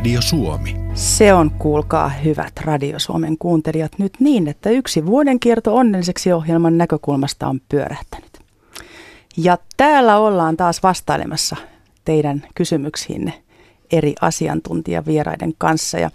[0.00, 0.76] Radio Suomi.
[0.94, 6.78] Se on, kuulkaa hyvät Radio Suomen kuuntelijat, nyt niin, että yksi vuoden kierto onnelliseksi ohjelman
[6.78, 8.30] näkökulmasta on pyörähtänyt.
[9.36, 11.56] Ja täällä ollaan taas vastailemassa
[12.04, 13.42] teidän kysymyksiinne
[13.92, 15.98] eri asiantuntijavieraiden kanssa.
[15.98, 16.10] Ja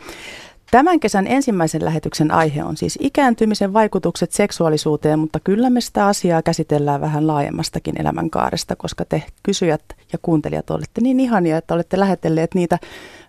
[0.75, 6.41] Tämän kesän ensimmäisen lähetyksen aihe on siis ikääntymisen vaikutukset seksuaalisuuteen, mutta kyllä me sitä asiaa
[6.41, 9.81] käsitellään vähän laajemmastakin elämänkaaresta, koska te kysyjät
[10.13, 12.79] ja kuuntelijat olette niin ihania, että olette lähetelleet niitä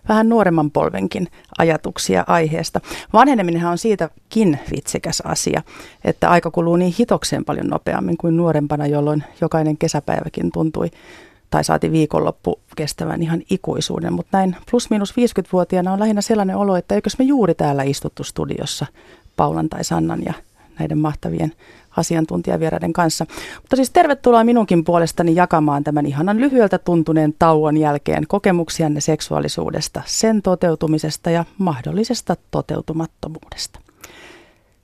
[0.09, 2.81] vähän nuoremman polvenkin ajatuksia aiheesta.
[3.13, 5.61] Vanheneminenhan on siitäkin vitsikäs asia,
[6.03, 10.91] että aika kuluu niin hitokseen paljon nopeammin kuin nuorempana, jolloin jokainen kesäpäiväkin tuntui
[11.49, 16.75] tai saati viikonloppu kestävän ihan ikuisuuden, mutta näin plus minus 50-vuotiaana on lähinnä sellainen olo,
[16.75, 18.85] että eikös me juuri täällä istuttu studiossa
[19.35, 20.33] Paulan tai Sannan ja
[20.79, 21.53] näiden mahtavien
[21.97, 23.25] asiantuntijavieraiden kanssa.
[23.61, 30.41] Mutta siis tervetuloa minunkin puolestani jakamaan tämän ihanan lyhyeltä tuntuneen tauon jälkeen kokemuksianne seksuaalisuudesta, sen
[30.41, 33.79] toteutumisesta ja mahdollisesta toteutumattomuudesta.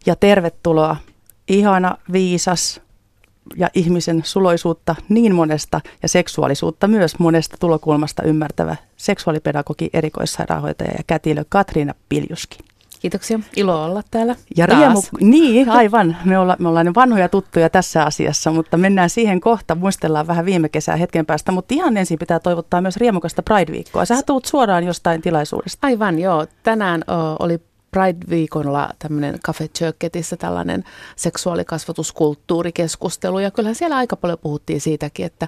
[0.05, 0.95] Ja tervetuloa
[1.47, 2.81] ihana, viisas,
[3.57, 11.43] ja ihmisen suloisuutta niin monesta ja seksuaalisuutta myös monesta tulokulmasta ymmärtävä seksuaalipedagogi, erikoissairaanhoitaja ja kätilö
[11.49, 12.57] Katriina Piljuski.
[13.03, 13.39] Kiitoksia.
[13.55, 14.79] Ilo olla täällä ja taas.
[14.79, 16.17] Riemu, niin, aivan.
[16.25, 19.75] Me, olla, me ollaan vanhoja tuttuja tässä asiassa, mutta mennään siihen kohta.
[19.75, 24.05] Muistellaan vähän viime kesää hetken päästä, mutta ihan ensin pitää toivottaa myös riemukasta Pride-viikkoa.
[24.05, 25.87] Sä tuut suoraan jostain tilaisuudesta.
[25.87, 26.47] Aivan, joo.
[26.63, 27.59] Tänään o, oli
[27.93, 30.83] Pride-viikolla tämmöinen Cafe Churketissä tällainen
[31.15, 33.39] seksuaalikasvatuskulttuurikeskustelu.
[33.39, 35.47] Ja kyllähän siellä aika paljon puhuttiin siitäkin, että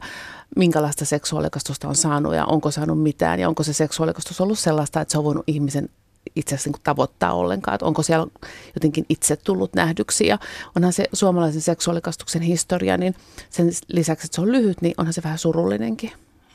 [0.56, 3.40] minkälaista seksuaalikasvatusta on saanut ja onko saanut mitään.
[3.40, 5.90] Ja onko se seksuaalikasvatus ollut sellaista, että se on voinut ihmisen
[6.36, 8.28] itse asiassa niin tavoittaa ollenkaan, että onko siellä
[8.76, 10.28] jotenkin itse tullut nähdyksi.
[10.28, 10.38] Ja
[10.76, 13.16] onhan se suomalaisen seksuaalikastuksen historia, niin
[13.50, 16.12] sen lisäksi, että se on lyhyt, niin onhan se vähän surullinenkin.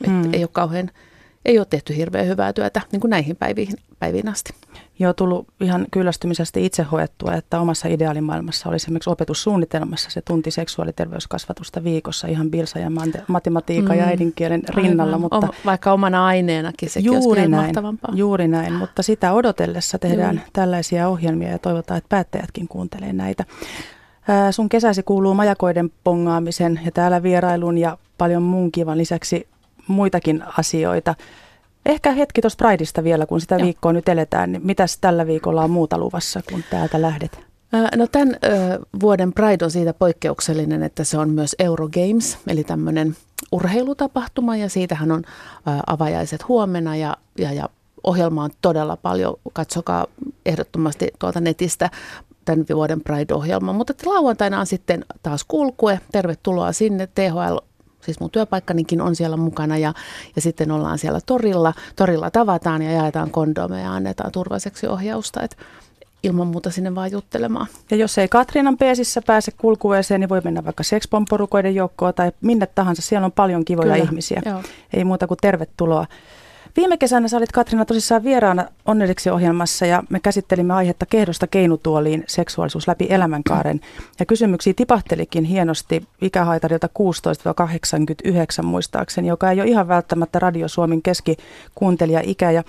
[0.07, 0.35] Hmm.
[0.35, 0.91] ei ole kauhean
[1.45, 4.55] ei ole tehty hirveän hyvää työtä niin kuin näihin päiviin, päiviin asti.
[4.99, 11.85] Joo, tullut ihan kyllästymisestä itse hoettua, että omassa ideaalimaailmassa oli esimerkiksi opetussuunnitelmassa se tunti seksuaaliterveyskasvatusta
[11.85, 12.91] viikossa ihan bilsa ja
[13.29, 14.01] matematiikan mm.
[14.01, 15.17] ja äidinkielen rinnalla.
[15.17, 15.21] Aivan.
[15.21, 18.13] Mutta Vaikka omana aineenakin sekin juuri näin, mahtavampaa.
[18.15, 20.51] Juuri näin, mutta sitä odotellessa tehdään Juuri.
[20.53, 23.45] tällaisia ohjelmia ja toivotaan, että päättäjätkin kuuntelee näitä.
[24.51, 29.49] Sun kesäsi kuuluu majakoiden pongaamisen ja täällä vierailun ja paljon muun kivan lisäksi
[29.91, 31.15] muitakin asioita.
[31.87, 33.65] Ehkä hetki tuosta Prideista vielä, kun sitä Joo.
[33.65, 34.53] viikkoa nyt eletään.
[34.53, 37.51] Niin mitäs tällä viikolla on muuta luvassa, kun täältä lähdet?
[37.97, 38.37] No tämän
[39.01, 43.17] vuoden Pride on siitä poikkeuksellinen, että se on myös Eurogames, eli tämmöinen
[43.53, 45.23] urheilutapahtuma ja siitähän on
[45.87, 47.69] avajaiset huomenna ja, ja, ja
[48.05, 49.35] ohjelma on todella paljon.
[49.53, 50.07] Katsokaa
[50.47, 51.91] ehdottomasti tuolta netistä
[52.45, 53.73] tämän vuoden Pride-ohjelma.
[53.73, 56.01] Mutta lauantaina on sitten taas kulkue.
[56.13, 57.07] Tervetuloa sinne.
[57.07, 57.57] THL
[58.01, 59.95] siis mun työpaikkanikin on siellä mukana ja,
[60.37, 61.73] ja sitten ollaan siellä torilla.
[61.97, 65.43] Torilla tavataan ja jaetaan kondomeja ja annetaan turvalliseksi ohjausta.
[65.43, 65.57] Et
[66.23, 67.67] ilman muuta sinne vaan juttelemaan.
[67.91, 72.67] Ja jos ei Katriinan peesissä pääse kulkueeseen, niin voi mennä vaikka Sexpon-porukoiden joukkoon tai minne
[72.67, 73.03] tahansa.
[73.03, 74.43] Siellä on paljon kivoja Kyllä, ihmisiä.
[74.47, 74.63] Joo.
[74.93, 76.07] Ei muuta kuin tervetuloa.
[76.77, 82.25] Viime kesänä sä olit Katrina tosissaan vieraana onnelliseksi ohjelmassa ja me käsittelimme aihetta kehdosta keinutuoliin
[82.27, 83.81] seksuaalisuus läpi elämänkaaren.
[84.21, 86.89] Ja kysymyksiä tipahtelikin hienosti ikähaitarilta
[88.61, 92.51] 16-89 muistaakseni, joka ei ole ihan välttämättä Radio Suomen keskikuuntelija-ikä.
[92.51, 92.65] Ja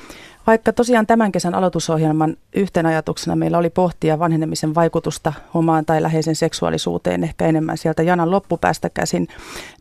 [0.47, 6.35] vaikka tosiaan tämän kesän aloitusohjelman yhten ajatuksena meillä oli pohtia vanhenemisen vaikutusta omaan tai läheisen
[6.35, 9.27] seksuaalisuuteen ehkä enemmän sieltä janan loppupäästä käsin,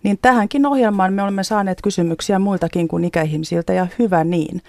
[0.03, 4.62] niin tähänkin ohjelmaan me olemme saaneet kysymyksiä muiltakin kuin ikäihmisiltä ja hyvä niin.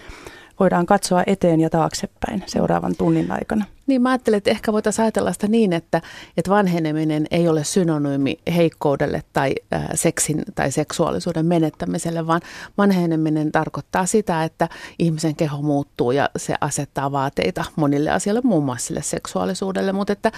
[0.60, 3.64] Voidaan katsoa eteen ja taaksepäin seuraavan tunnin aikana.
[3.92, 6.02] Niin mä ajattelen, että ehkä voitaisiin ajatella sitä niin, että,
[6.36, 12.40] että vanheneminen ei ole synonyymi heikkoudelle tai äh, seksin tai seksuaalisuuden menettämiselle, vaan
[12.78, 18.86] vanheneminen tarkoittaa sitä, että ihmisen keho muuttuu ja se asettaa vaateita monille asioille, muun muassa
[18.86, 19.92] sille seksuaalisuudelle.
[19.92, 20.32] Mutta että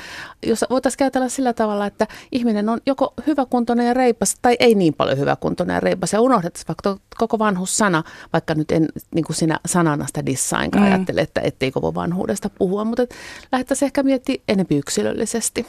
[0.47, 4.94] jos voitaisiin käytellä sillä tavalla, että ihminen on joko hyväkuntoinen ja reipas tai ei niin
[4.94, 8.02] paljon hyväkuntoinen ja reipas ja unohdettaisiin vaikka koko vanhussana,
[8.32, 10.93] vaikka nyt en niin kuin sinä sanana sitä dissainkaan mm.
[10.93, 13.02] ajattele, että etteikö voi vanhuudesta puhua, mutta
[13.52, 15.67] lähdettäisiin ehkä miettimään enemmän yksilöllisesti.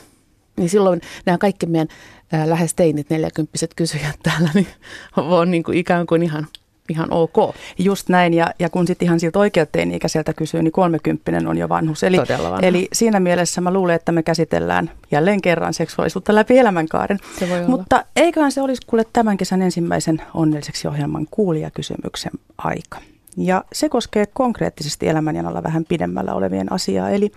[0.57, 1.87] Niin silloin nämä kaikki meidän
[2.31, 4.67] ää, lähes teinit, neljäkymppiset kysyjät täällä, niin
[5.17, 6.47] on niin kuin ikään kuin ihan
[6.89, 7.55] ihan ok.
[7.79, 11.69] Just näin, ja, ja kun sitten ihan siltä oikealta teini-ikäiseltä kysyy, niin kolmekymppinen on jo
[11.69, 12.03] vanhus.
[12.03, 12.17] Eli,
[12.61, 17.19] eli siinä mielessä mä luulen, että me käsitellään jälleen kerran seksuaalisuutta läpi elämänkaaren.
[17.39, 18.05] Se voi Mutta olla.
[18.15, 22.97] eiköhän se olisi kuule tämän kesän ensimmäisen onnelliseksi ohjelman kuulijakysymyksen aika.
[23.37, 27.31] Ja se koskee konkreettisesti elämänjanalla vähän pidemmällä olevien asiaa, eli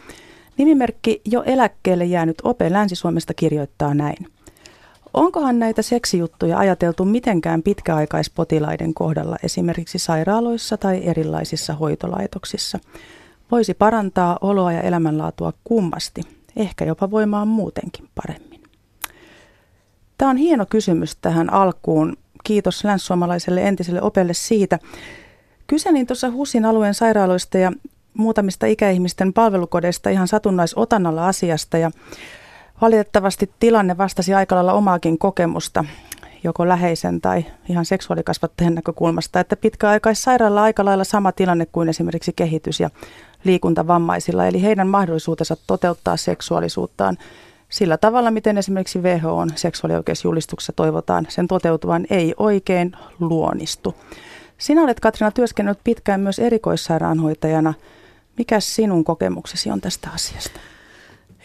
[0.59, 4.27] Nimimerkki jo eläkkeelle jäänyt Ope Länsi-Suomesta kirjoittaa näin.
[5.15, 12.79] Onkohan näitä seksijuttuja ajateltu mitenkään pitkäaikaispotilaiden kohdalla esimerkiksi sairaaloissa tai erilaisissa hoitolaitoksissa?
[13.51, 16.21] Voisi parantaa oloa ja elämänlaatua kummasti,
[16.57, 18.63] ehkä jopa voimaan muutenkin paremmin.
[20.19, 22.17] Tämä on hieno kysymys tähän alkuun.
[22.45, 24.79] Kiitos länssuomalaiselle entiselle opelle siitä.
[25.71, 27.73] Kyselin tuossa HUSin alueen sairaaloista ja
[28.15, 31.91] muutamista ikäihmisten palvelukodeista ihan satunnaisotannalla asiasta ja
[32.81, 35.85] valitettavasti tilanne vastasi aika lailla omaakin kokemusta
[36.45, 42.81] joko läheisen tai ihan seksuaalikasvattajan näkökulmasta, että pitkäaikaissairaalla aika lailla sama tilanne kuin esimerkiksi kehitys-
[42.81, 42.91] ja
[43.45, 47.19] liikuntavammaisilla, eli heidän mahdollisuutensa toteuttaa seksuaalisuuttaan
[47.69, 53.95] sillä tavalla, miten esimerkiksi WHO on seksuaalioikeusjulistuksessa toivotaan sen toteutuvan, ei oikein luonistu.
[54.59, 57.75] Sinä olet Katrina työskennellyt pitkään myös erikoissairaanhoitajana.
[58.39, 60.61] Mikä sinun kokemuksesi on tästä asiasta?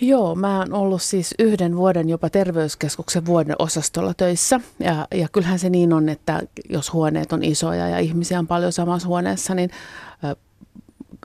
[0.02, 4.60] Joo, mä oon ollut siis yhden vuoden jopa terveyskeskuksen vuoden osastolla töissä.
[4.80, 8.72] Ja, ja kyllähän se niin on, että jos huoneet on isoja ja ihmisiä on paljon
[8.72, 9.70] samassa huoneessa, niin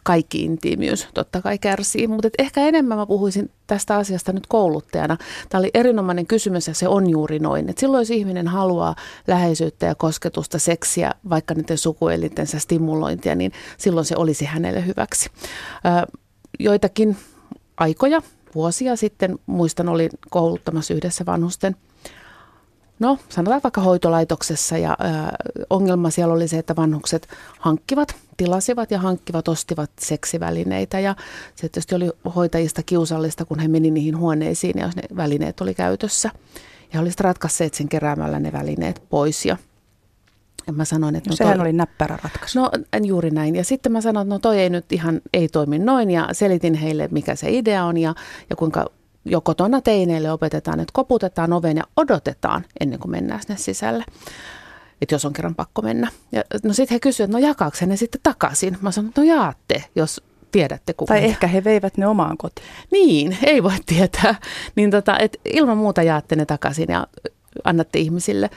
[0.09, 2.07] kaikki intiimiys totta kai kärsii.
[2.07, 5.17] Mutta ehkä enemmän mä puhuisin tästä asiasta nyt kouluttajana.
[5.49, 7.69] Tämä oli erinomainen kysymys ja se on juuri noin.
[7.69, 8.95] Että silloin jos ihminen haluaa
[9.27, 15.31] läheisyyttä ja kosketusta, seksiä, vaikka niiden sukuelintensä stimulointia, niin silloin se olisi hänelle hyväksi.
[16.59, 17.17] joitakin
[17.77, 18.23] aikoja,
[18.55, 21.77] vuosia sitten, muistan, olin kouluttamassa yhdessä vanhusten–
[22.99, 25.05] No, sanotaan vaikka hoitolaitoksessa ja ö,
[25.71, 27.29] ongelma siellä oli se, että vanhukset
[27.59, 31.17] hankkivat, tilasivat ja hankkivat, ostivat seksivälineitä ja
[31.55, 35.75] se tietysti oli hoitajista kiusallista, kun he meni niihin huoneisiin ja jos ne välineet oli
[35.75, 36.31] käytössä.
[36.93, 39.57] Ja olisivat ratkaisseet sen keräämällä ne välineet pois ja
[40.67, 42.59] ja mä sanoin, että no, no sehän toi, oli näppärä ratkaisu.
[42.61, 42.71] No
[43.05, 43.57] juuri näin.
[43.57, 46.75] Ja sitten mä sanoin, että no toi ei nyt ihan, ei toimi noin ja selitin
[46.75, 48.15] heille, mikä se idea on ja,
[48.51, 48.87] ja kuinka
[49.29, 54.05] jo kotona teineille opetetaan, että koputetaan oven ja odotetaan ennen kuin mennään sinne sisälle.
[55.03, 56.11] Että jos on kerran pakko mennä.
[56.33, 58.79] Ja, no sitten he kysyivät, että no jakaako ne sitten takaisin?
[58.81, 60.23] Mä sanoin, että no jaatte, jos
[60.53, 61.15] tiedätte kuka.
[61.15, 62.67] Tai ehkä he veivät ne omaan kotiin.
[62.91, 64.35] Niin, ei voi tietää.
[64.75, 67.07] Niin tota, et ilman muuta jaatte ne takaisin ja
[67.65, 68.51] annatte ihmisille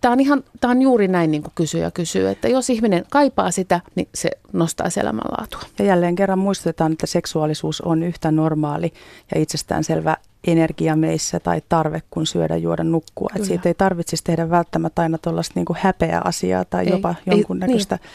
[0.00, 3.50] tämä on, ihan, tämä on juuri näin niin kuin kysyjä kysyy, että jos ihminen kaipaa
[3.50, 5.60] sitä, niin se nostaa elämänlaatua.
[5.78, 8.92] Ja jälleen kerran muistetaan, että seksuaalisuus on yhtä normaali
[9.34, 10.16] ja itsestäänselvä
[10.46, 13.30] energia meissä tai tarve kuin syödä, juoda, nukkua.
[13.36, 17.96] Että siitä ei tarvitsisi tehdä välttämättä aina tuollaista niin häpeä asiaa tai ei, jopa jonkunnäköistä
[17.96, 18.10] niin.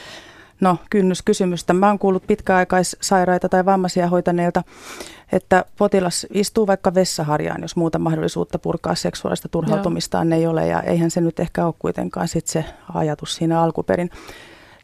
[0.62, 1.74] No, kynnyskysymystä.
[1.74, 4.64] Mä oon kuullut pitkäaikaissairaita tai vammaisia hoitaneilta
[5.32, 10.68] että potilas istuu vaikka vessaharjaan, jos muuta mahdollisuutta purkaa seksuaalista turhautumistaan ei ole.
[10.68, 14.10] Ja eihän se nyt ehkä ole kuitenkaan sit se ajatus siinä alkuperin.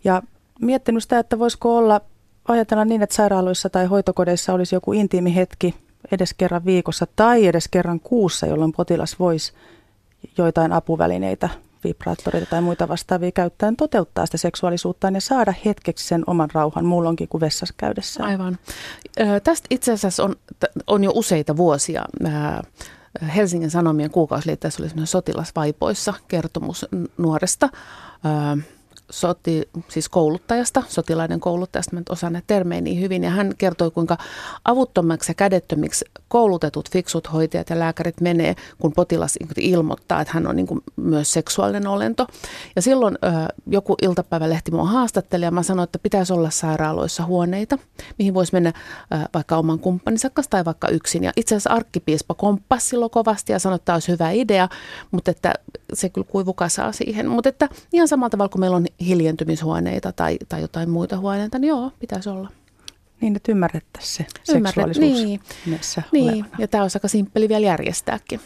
[0.03, 0.21] Ja
[0.61, 2.01] miettinyt sitä, että voisiko olla,
[2.47, 5.75] ajatella niin, että sairaaloissa tai hoitokodeissa olisi joku intiimi hetki
[6.11, 9.53] edes kerran viikossa tai edes kerran kuussa, jolloin potilas voisi
[10.37, 11.49] joitain apuvälineitä
[11.83, 17.27] vibraattoreita tai muita vastaavia käyttäen toteuttaa sitä seksuaalisuuttaan ja saada hetkeksi sen oman rauhan muulloinkin
[17.27, 18.23] kuin vessassa käydessä.
[18.23, 18.57] Aivan.
[19.43, 20.35] Tästä itse asiassa on,
[20.87, 22.05] on jo useita vuosia.
[23.35, 26.85] Helsingin Sanomien kuukausiliitteessä oli sotilasvaipoissa kertomus
[27.17, 27.69] nuoresta
[29.09, 34.17] soti, siis kouluttajasta, sotilaiden kouluttajasta, mä osaan näitä termejä niin hyvin, ja hän kertoi, kuinka
[34.65, 40.55] avuttomaksi ja kädettömiksi koulutetut fiksut hoitajat ja lääkärit menee, kun potilas ilmoittaa, että hän on
[40.55, 42.27] niin kuin myös seksuaalinen olento.
[42.75, 43.27] Ja silloin ö,
[43.67, 47.77] joku iltapäivälehti mua haastatteli, ja mä sanoin, että pitäisi olla sairaaloissa huoneita,
[48.17, 48.73] mihin voisi mennä
[49.13, 51.23] ö, vaikka oman kumppaninsa kanssa tai vaikka yksin.
[51.23, 54.69] Ja itse asiassa arkkipiispa komppasi silloin kovasti ja sanoi, että tämä olisi hyvä idea,
[55.11, 55.53] mutta että
[55.93, 57.29] se kyllä kuivukasaa siihen.
[57.29, 61.69] Mutta että ihan samalla tavalla kuin meillä on hiljentymishuoneita tai, tai jotain muita huoneita, niin
[61.69, 62.49] joo, pitäisi olla.
[63.21, 65.39] Niin, että ymmärrettäisiin se Ymmärret, seksuaalisuus niin,
[66.11, 66.45] niin.
[66.57, 68.39] ja tämä on aika simppeli vielä järjestääkin.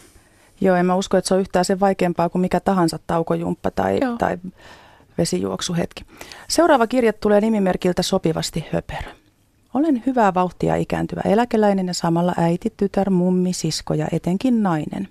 [0.60, 4.00] Joo, en mä usko, että se on yhtään sen vaikeampaa kuin mikä tahansa taukojumppa tai,
[4.18, 4.38] tai
[5.18, 6.04] vesijuoksuhetki.
[6.48, 9.12] Seuraava kirja tulee nimimerkiltä Sopivasti höperö.
[9.74, 15.08] Olen hyvää vauhtia ikääntyvä eläkeläinen ja samalla äiti, tytär, mummi, sisko ja etenkin nainen.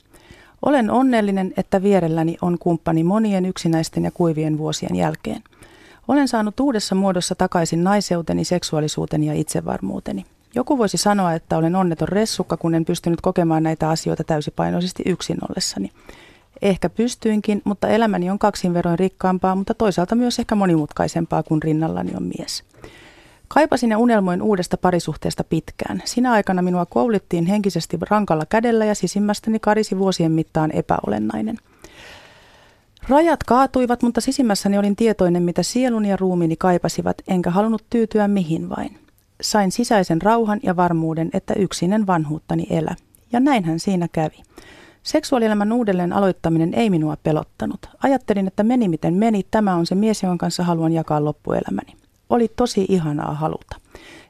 [0.62, 5.44] Olen onnellinen, että vierelläni on kumppani monien yksinäisten ja kuivien vuosien jälkeen.
[6.08, 10.26] Olen saanut uudessa muodossa takaisin naiseuteni, seksuaalisuuteni ja itsevarmuuteni.
[10.56, 15.38] Joku voisi sanoa, että olen onneton ressukka, kun en pystynyt kokemaan näitä asioita täysipainoisesti yksin
[15.50, 15.92] ollessani.
[16.62, 22.12] Ehkä pystyinkin, mutta elämäni on kaksin verroin rikkaampaa, mutta toisaalta myös ehkä monimutkaisempaa, kun rinnallani
[22.16, 22.64] on mies.
[23.48, 26.02] Kaipasin ja unelmoin uudesta parisuhteesta pitkään.
[26.06, 31.58] Sinä aikana minua koulittiin henkisesti rankalla kädellä ja sisimmästäni karisi vuosien mittaan epäolennainen.
[33.10, 38.70] Rajat kaatuivat, mutta sisimmässäni olin tietoinen, mitä sieluni ja ruumiini kaipasivat, enkä halunnut tyytyä mihin
[38.70, 39.00] vain.
[39.42, 42.96] Sain sisäisen rauhan ja varmuuden, että yksinen vanhuuttani elä.
[43.32, 44.44] Ja näinhän siinä kävi.
[45.04, 47.80] Seksuaalielämän uudelleen aloittaminen ei minua pelottanut.
[48.04, 51.96] Ajattelin, että meni miten meni, tämä on se mies, jonka kanssa haluan jakaa loppuelämäni.
[52.30, 53.78] Oli tosi ihanaa haluta.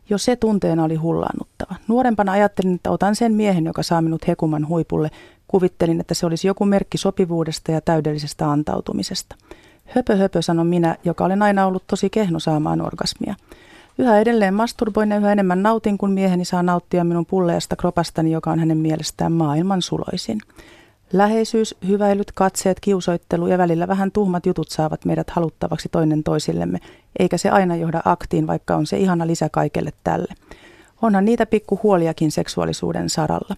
[0.10, 1.76] Jo se tunteena oli hullaannuttava.
[1.88, 5.12] Nuorempana ajattelin, että otan sen miehen, joka saa minut hekuman huipulle.
[5.48, 9.36] Kuvittelin, että se olisi joku merkki sopivuudesta ja täydellisestä antautumisesta.
[9.86, 13.36] Höpö höpö, sanon minä, joka olen aina ollut tosi kehno saamaan orgasmia.
[13.98, 18.52] Yhä edelleen masturboin ja yhä enemmän nautin, kun mieheni saa nauttia minun pulleasta kropastani, joka
[18.52, 20.40] on hänen mielestään maailman suloisin.
[21.14, 26.80] Läheisyys, hyväilyt, katseet, kiusoittelu ja välillä vähän tuhmat jutut saavat meidät haluttavaksi toinen toisillemme,
[27.20, 30.34] eikä se aina johda aktiin, vaikka on se ihana lisä kaikelle tälle.
[31.02, 33.56] Onhan niitä pikku huoliakin seksuaalisuuden saralla.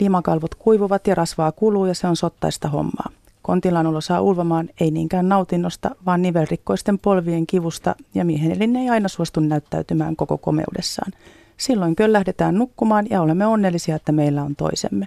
[0.00, 3.10] Limakalvot kuivuvat ja rasvaa kuluu ja se on sottaista hommaa.
[3.42, 9.08] Kontilanulo saa ulvamaan ei niinkään nautinnosta, vaan nivelrikkoisten polvien kivusta ja miehen elin ei aina
[9.08, 11.12] suostu näyttäytymään koko komeudessaan.
[11.56, 15.06] Silloin lähdetään nukkumaan ja olemme onnellisia, että meillä on toisemme.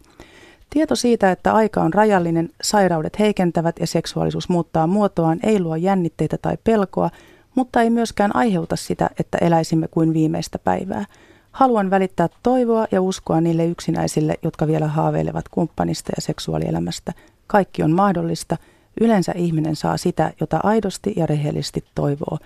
[0.74, 6.38] Tieto siitä, että aika on rajallinen, sairaudet heikentävät ja seksuaalisuus muuttaa muotoaan, ei luo jännitteitä
[6.42, 7.10] tai pelkoa,
[7.56, 11.06] mutta ei myöskään aiheuta sitä, että eläisimme kuin viimeistä päivää.
[11.52, 17.14] Haluan välittää toivoa ja uskoa niille yksinäisille, jotka vielä haaveilevat kumppanista ja seksuaalielämästä.
[17.48, 18.58] Kaikki on mahdollista.
[19.02, 22.38] Yleensä ihminen saa sitä, jota aidosti ja rehellisesti toivoo.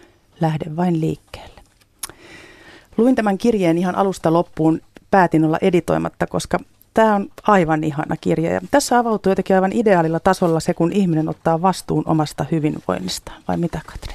[0.41, 1.61] Lähde vain liikkeelle.
[2.97, 4.81] Luin tämän kirjeen ihan alusta loppuun.
[5.11, 6.59] Päätin olla editoimatta, koska
[6.97, 11.29] Tämä on aivan ihana kirja ja tässä avautuu jotenkin aivan ideaalilla tasolla se, kun ihminen
[11.29, 13.41] ottaa vastuun omasta hyvinvoinnistaan.
[13.47, 14.13] Vai mitä Katri?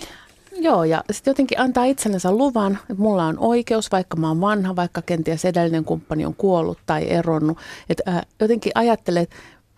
[0.52, 4.76] Joo, ja sitten jotenkin antaa itsellensä luvan, että mulla on oikeus, vaikka mä oon vanha,
[4.76, 7.58] vaikka kenties edellinen kumppani on kuollut tai eronnut.
[7.88, 9.26] Että äh, jotenkin ajattelee,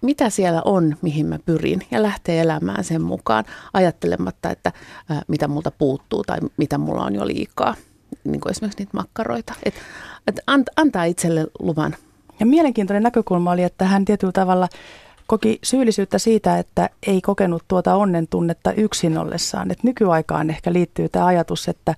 [0.02, 4.72] mitä siellä on, mihin mä pyrin, ja lähtee elämään sen mukaan, ajattelematta, että
[5.10, 7.74] äh, mitä multa puuttuu tai mitä mulla on jo liikaa.
[8.24, 9.54] Niin kuin esimerkiksi niitä makkaroita.
[9.64, 9.80] Että
[10.26, 10.40] et
[10.76, 11.96] antaa itselle luvan
[12.40, 14.68] ja mielenkiintoinen näkökulma oli, että hän tietyllä tavalla
[15.26, 19.70] koki syyllisyyttä siitä, että ei kokenut tuota onnen tunnetta yksin ollessaan.
[19.70, 21.94] Et nykyaikaan ehkä liittyy tämä ajatus, että,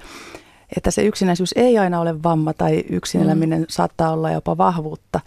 [0.76, 3.66] että se yksinäisyys ei aina ole vamma tai yksin eläminen mm.
[3.68, 5.20] saattaa olla jopa vahvuutta.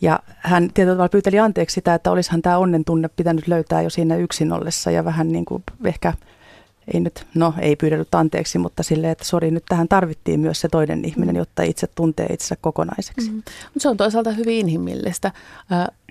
[0.00, 3.90] Ja hän tietyllä tavalla pyyteli anteeksi sitä, että olisihan tämä onnen tunne pitänyt löytää jo
[3.90, 6.12] siinä yksin ollessa ja vähän niin kuin ehkä
[6.94, 10.68] ei nyt, no ei pyydellyt anteeksi, mutta silleen, että sori, nyt tähän tarvittiin myös se
[10.68, 11.38] toinen ihminen, mm.
[11.38, 13.30] jotta itse tuntee itsensä kokonaiseksi.
[13.30, 13.36] Mm.
[13.36, 15.32] Mutta se on toisaalta hyvin inhimillistä.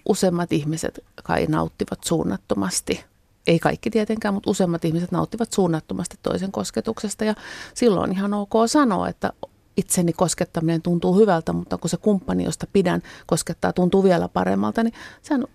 [0.10, 3.04] useimmat ihmiset kai nauttivat suunnattomasti
[3.48, 7.36] ei kaikki tietenkään, mutta useimmat ihmiset nauttivat suunnattomasti toisen kosketuksesta ja
[7.74, 9.34] silloin on ihan ok sanoa, että
[9.78, 14.94] itseni koskettaminen tuntuu hyvältä, mutta kun se kumppani, josta pidän, koskettaa, tuntuu vielä paremmalta, niin
[15.22, 15.46] sehän,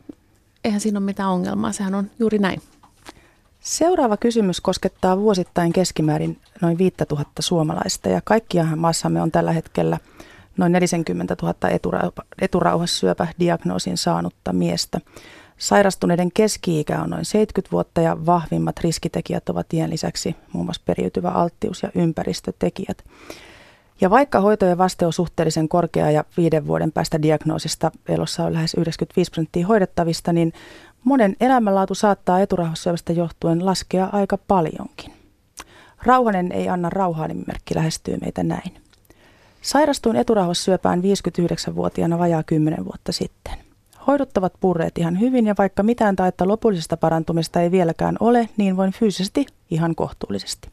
[0.65, 2.63] eihän siinä ole mitään ongelmaa, sehän on juuri näin.
[3.69, 9.99] Seuraava kysymys koskettaa vuosittain keskimäärin noin 5000 suomalaista ja kaikkiaan maassamme on tällä hetkellä
[10.57, 11.55] noin 40 000
[12.41, 15.01] eturauhassyöpä diagnoosin saanutta miestä.
[15.59, 21.29] Sairastuneiden keski-ikä on noin 70 vuotta ja vahvimmat riskitekijät ovat iän lisäksi muun muassa periytyvä
[21.29, 23.05] alttius ja ympäristötekijät.
[24.01, 28.75] Ja vaikka hoitojen vaste on suhteellisen korkea ja viiden vuoden päästä diagnoosista elossa on lähes
[28.75, 30.53] 95 prosenttia hoidettavista, niin
[31.09, 35.13] Monen elämänlaatu saattaa eturauhassyövästä johtuen laskea aika paljonkin.
[36.03, 38.73] Rauhanen ei anna rauhaa merkki lähestyy meitä näin.
[39.63, 43.53] Sairastuin eturauhassyöpään 59-vuotiaana vajaa 10 vuotta sitten.
[44.07, 48.93] Hoiduttavat purreet ihan hyvin ja vaikka mitään taetta lopullisesta parantumista ei vieläkään ole, niin voin
[48.93, 50.69] fyysisesti ihan kohtuullisesti.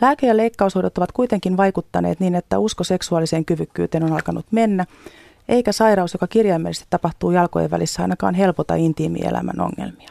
[0.00, 4.86] Lääke- ja leikkaushoidot ovat kuitenkin vaikuttaneet niin, että usko seksuaaliseen kyvykkyyteen on alkanut mennä
[5.48, 10.08] eikä sairaus, joka kirjaimellisesti tapahtuu jalkojen välissä, ainakaan helpota intiimielämän ongelmia.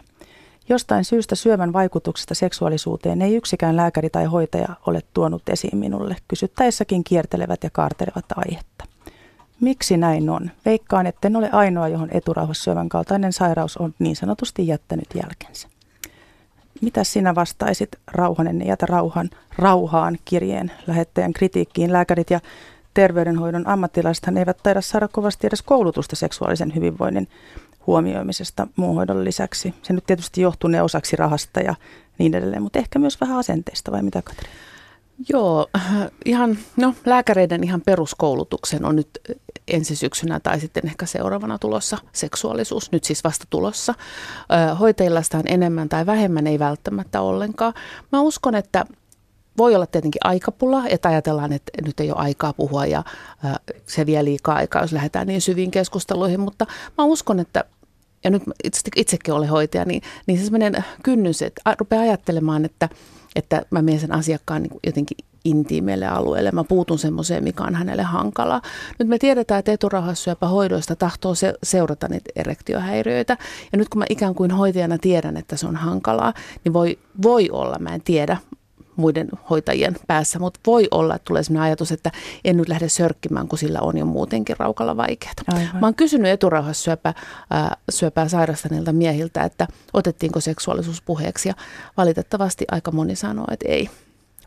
[0.70, 7.04] Jostain syystä syövän vaikutuksesta seksuaalisuuteen ei yksikään lääkäri tai hoitaja ole tuonut esiin minulle, kysyttäessäkin
[7.04, 8.86] kiertelevät ja kaartelevat aihetta.
[9.60, 10.52] Miksi näin on?
[10.66, 15.68] Veikkaan, etten ole ainoa, johon eturauhassyövän kaltainen sairaus on niin sanotusti jättänyt jälkensä.
[16.82, 21.94] Mitä sinä vastaisit Rauhanen jätä rauhan, rauhaan kirjeen lähettäjän kritiikkiin?
[21.94, 22.40] Lääkärit ja
[22.96, 27.28] terveydenhoidon ammattilaisethan eivät taida saada kovasti edes koulutusta seksuaalisen hyvinvoinnin
[27.88, 29.74] huomioimisesta muun hoidon lisäksi.
[29.82, 31.76] Se nyt tietysti johtuu ne osaksi rahasta ja
[32.18, 34.50] niin edelleen, mutta ehkä myös vähän asenteista vai mitä Katri?
[35.30, 35.68] Joo,
[36.26, 39.10] ihan, no lääkäreiden ihan peruskoulutuksen on nyt
[39.68, 43.94] ensi syksynä tai sitten ehkä seuraavana tulossa seksuaalisuus, nyt siis vasta tulossa.
[44.80, 47.74] Hoitajilla sitä on enemmän tai vähemmän, ei välttämättä ollenkaan.
[48.12, 48.86] Mä uskon, että
[49.58, 53.04] voi olla tietenkin aikapula, että ajatellaan, että nyt ei ole aikaa puhua ja
[53.86, 56.66] se vie liikaa aikaa, jos lähdetään niin syviin keskusteluihin, mutta
[56.98, 57.64] mä uskon, että
[58.24, 62.90] ja nyt itse, itsekin olen hoitaja, niin, niin se sellainen kynnys, että rupeaa ajattelemaan, että,
[63.36, 66.52] että mä menen sen asiakkaan niin jotenkin intiimeille alueelle.
[66.52, 68.62] Mä puutun semmoiseen, mikä on hänelle hankalaa.
[69.00, 73.38] Nyt me tiedetään, että eturauhassyöpähoidoista tahtoo se, seurata niitä erektiohäiriöitä.
[73.72, 76.34] Ja nyt kun mä ikään kuin hoitajana tiedän, että se on hankalaa,
[76.64, 78.38] niin voi, voi olla, mä en tiedä,
[78.96, 82.12] muiden hoitajien päässä, mutta voi olla, että tulee sellainen ajatus, että
[82.44, 85.34] en nyt lähde sörkkimään, kun sillä on jo muutenkin raukalla vaikeaa.
[85.48, 85.78] Aivan.
[85.82, 87.14] Mä oon kysynyt eturauhassyöpää
[87.90, 91.56] syöpää sairastaneilta miehiltä, että otettiinko seksuaalisuus puheeksi ja
[91.98, 93.90] valitettavasti aika moni sanoo, että ei.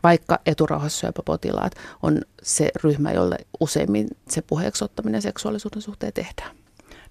[0.03, 6.58] Vaikka eturauhassyöpäpotilaat on se ryhmä, jolle useimmin se puheeksi ottaminen seksuaalisuuden suhteen tehdään.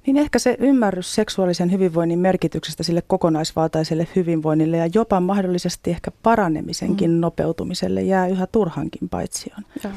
[0.06, 7.10] Niin ehkä se ymmärrys seksuaalisen hyvinvoinnin merkityksestä sille kokonaisvaltaiselle hyvinvoinnille ja jopa mahdollisesti ehkä paranemisenkin
[7.10, 7.20] mm.
[7.20, 9.64] nopeutumiselle jää yhä turhankin paitsioon.
[9.84, 9.90] Ja.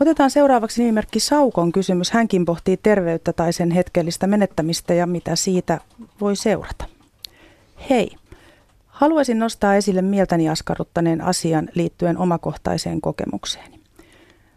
[0.00, 2.10] Otetaan seuraavaksi nimimerkki Saukon kysymys.
[2.10, 5.80] Hänkin pohtii terveyttä tai sen hetkellistä menettämistä ja mitä siitä
[6.20, 6.84] voi seurata.
[7.90, 8.16] Hei,
[8.86, 13.81] haluaisin nostaa esille mieltäni askarruttaneen asian liittyen omakohtaiseen kokemukseeni.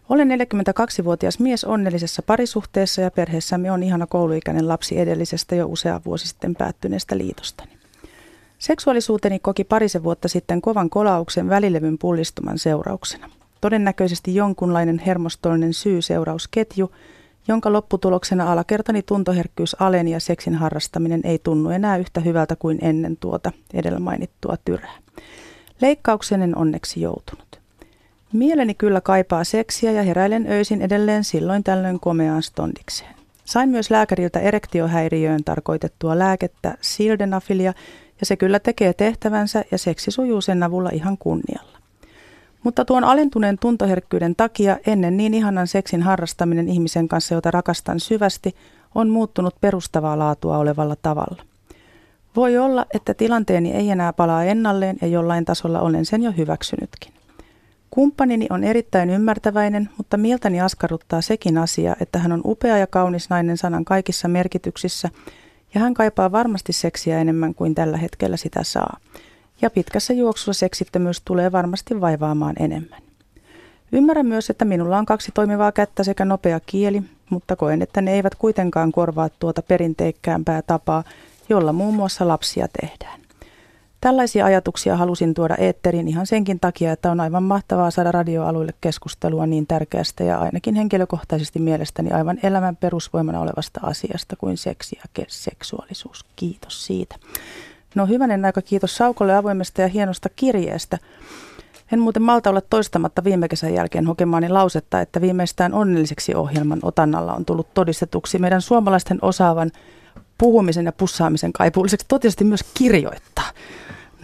[0.09, 6.27] Olen 42-vuotias mies onnellisessa parisuhteessa ja perheessämme on ihana kouluikäinen lapsi edellisestä jo usea vuosi
[6.27, 7.71] sitten päättyneestä liitostani.
[8.59, 13.29] Seksuaalisuuteni koki parisen vuotta sitten kovan kolauksen välilevyn pullistuman seurauksena.
[13.61, 16.91] Todennäköisesti jonkunlainen hermostollinen syy-seurausketju,
[17.47, 23.17] jonka lopputuloksena alakertani tuntoherkkyys aleni ja seksin harrastaminen ei tunnu enää yhtä hyvältä kuin ennen
[23.17, 24.97] tuota edellä mainittua tyrää.
[25.81, 27.64] Leikkaukseen en onneksi joutunut.
[28.33, 33.15] Mieleni kyllä kaipaa seksiä ja heräilen öisin edelleen silloin tällöin komeaan stondikseen.
[33.45, 37.73] Sain myös lääkäriltä erektiohäiriöön tarkoitettua lääkettä sildenafilia
[38.19, 41.77] ja se kyllä tekee tehtävänsä ja seksi sujuu sen avulla ihan kunnialla.
[42.63, 48.55] Mutta tuon alentuneen tuntoherkkyyden takia ennen niin ihanan seksin harrastaminen ihmisen kanssa, jota rakastan syvästi,
[48.95, 51.43] on muuttunut perustavaa laatua olevalla tavalla.
[52.35, 57.14] Voi olla, että tilanteeni ei enää palaa ennalleen ja jollain tasolla olen sen jo hyväksynytkin.
[57.91, 63.29] Kumppanini on erittäin ymmärtäväinen, mutta mieltäni askarruttaa sekin asia, että hän on upea ja kaunis
[63.29, 65.09] nainen sanan kaikissa merkityksissä,
[65.73, 68.97] ja hän kaipaa varmasti seksiä enemmän kuin tällä hetkellä sitä saa.
[69.61, 73.01] Ja pitkässä juoksussa seksittömyys tulee varmasti vaivaamaan enemmän.
[73.91, 78.13] Ymmärrän myös, että minulla on kaksi toimivaa kättä sekä nopea kieli, mutta koen, että ne
[78.13, 81.03] eivät kuitenkaan korvaa tuota perinteikkäämpää tapaa,
[81.49, 83.24] jolla muun muassa lapsia tehdään.
[84.05, 89.45] Tällaisia ajatuksia halusin tuoda eetteriin ihan senkin takia, että on aivan mahtavaa saada radioalueelle keskustelua
[89.45, 96.25] niin tärkeästä ja ainakin henkilökohtaisesti mielestäni aivan elämän perusvoimana olevasta asiasta kuin seksi ja seksuaalisuus.
[96.35, 97.15] Kiitos siitä.
[97.95, 100.97] No hyvänen aika kiitos Saukolle avoimesta ja hienosta kirjeestä.
[101.91, 107.33] En muuten malta olla toistamatta viime kesän jälkeen hokemaani lausetta, että viimeistään onnelliseksi ohjelman otannalla
[107.33, 109.71] on tullut todistetuksi meidän suomalaisten osaavan
[110.37, 113.51] puhumisen ja pussaamisen kaipuulliseksi totisesti myös kirjoittaa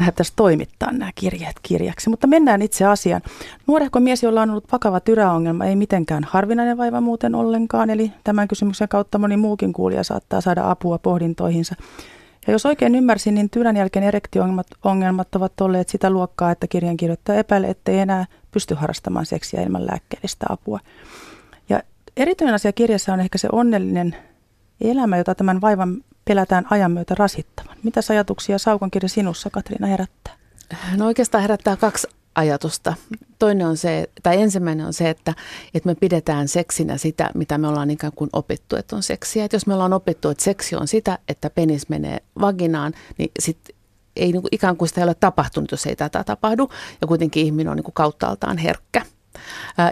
[0.02, 2.10] nämä pitäisi toimittaa nämä kirjeet kirjaksi.
[2.10, 3.22] Mutta mennään itse asiaan.
[3.68, 7.90] Nuorehko mies, jolla on ollut vakava tyräongelma, ei mitenkään harvinainen vaiva muuten ollenkaan.
[7.90, 11.76] Eli tämän kysymyksen kautta moni muukin kuulija saattaa saada apua pohdintoihinsa.
[12.48, 17.40] Ja jos oikein ymmärsin, niin tyrän jälkeen erektioongelmat ongelmat ovat olleet sitä luokkaa, että kirjankirjoittaja
[17.40, 20.80] epäilee, ettei enää pysty harrastamaan seksiä ilman lääkkeellistä apua.
[21.70, 21.84] Ja
[22.18, 24.16] erityinen asia kirjassa on ehkä se onnellinen
[24.82, 27.78] elämä, jota tämän vaivan pelätään ajan myötä rasittavan.
[27.84, 30.34] Mitä ajatuksia Saukon kirja sinussa, Katriina, herättää?
[30.98, 32.94] No oikeastaan herättää kaksi ajatusta.
[33.40, 35.34] Toinen on se, tai ensimmäinen on se, että,
[35.74, 39.46] että me pidetään seksinä sitä, mitä me ollaan ikään kuin opittu, että on seksiä.
[39.46, 43.76] Että jos me ollaan opittu, että seksi on sitä, että penis menee vaginaan, niin sitten
[44.16, 46.70] ei niin kuin, ikään kuin sitä ei ole tapahtunut, jos ei tätä tapahdu.
[47.02, 49.06] Ja kuitenkin ihminen on niin kuin kauttaaltaan herkkä.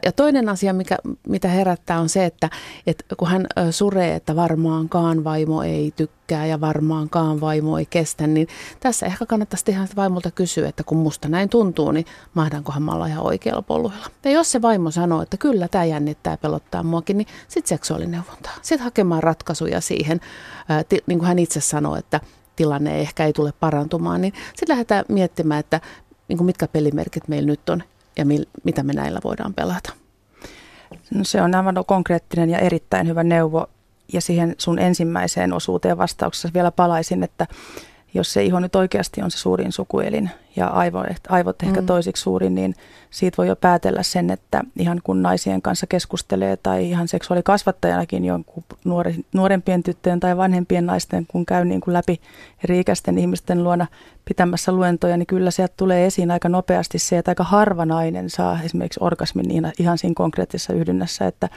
[0.05, 2.49] Ja toinen asia, mikä, mitä herättää, on se, että,
[2.87, 8.47] että kun hän suree, että varmaankaan vaimo ei tykkää ja varmaankaan vaimo ei kestä, niin
[8.79, 13.07] tässä ehkä kannattaisi tehdä vaimolta kysyä, että kun musta näin tuntuu, niin mahdankohan mä olla
[13.07, 14.07] ihan oikealla poluilla.
[14.23, 18.53] Ja jos se vaimo sanoo, että kyllä tämä jännittää ja pelottaa muakin, niin sitten seksuaalineuvontaa.
[18.61, 20.21] Sitten hakemaan ratkaisuja siihen,
[21.07, 22.19] niin kuin hän itse sanoo, että
[22.55, 25.81] tilanne ehkä ei tule parantumaan, niin sitten lähdetään miettimään, että
[26.27, 27.83] niin mitkä pelimerkit meillä nyt on
[28.17, 29.93] ja mil, mitä me näillä voidaan pelata?
[31.11, 33.67] No se on aivan konkreettinen ja erittäin hyvä neuvo.
[34.13, 37.47] Ja siihen sun ensimmäiseen osuuteen vastauksessa vielä palaisin, että
[38.13, 41.87] jos se iho nyt oikeasti on se suurin sukuelin ja aivo, aivot ehkä mm.
[41.87, 42.75] toisiksi suurin, niin
[43.09, 48.63] siitä voi jo päätellä sen, että ihan kun naisien kanssa keskustelee tai ihan seksuaalikasvattajanakin jonkun
[48.83, 52.21] nuori, nuorempien tyttöjen tai vanhempien naisten, kun käy niin kuin läpi
[52.63, 53.87] eri ikäisten ihmisten luona
[54.25, 58.59] pitämässä luentoja, niin kyllä sieltä tulee esiin aika nopeasti se, että aika harva nainen saa
[58.63, 61.49] esimerkiksi orgasmin ihan siinä konkreettisessa yhdynnässä, että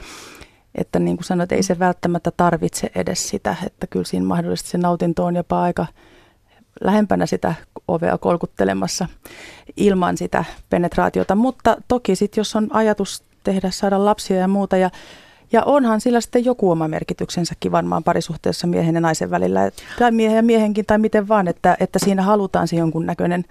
[0.75, 4.77] että niin kuin sanoit, ei se välttämättä tarvitse edes sitä, että kyllä siinä mahdollisesti se
[4.77, 5.85] nautinto on jopa aika
[6.81, 7.53] lähempänä sitä
[7.87, 9.07] ovea kolkuttelemassa
[9.77, 11.35] ilman sitä penetraatiota.
[11.35, 14.89] Mutta toki sitten, jos on ajatus tehdä, saada lapsia ja muuta ja
[15.51, 20.35] ja onhan sillä sitten joku oma merkityksensäkin varmaan parisuhteessa miehen ja naisen välillä, tai miehen
[20.35, 23.45] ja miehenkin, tai miten vaan, että, että siinä halutaan se jonkunnäköinen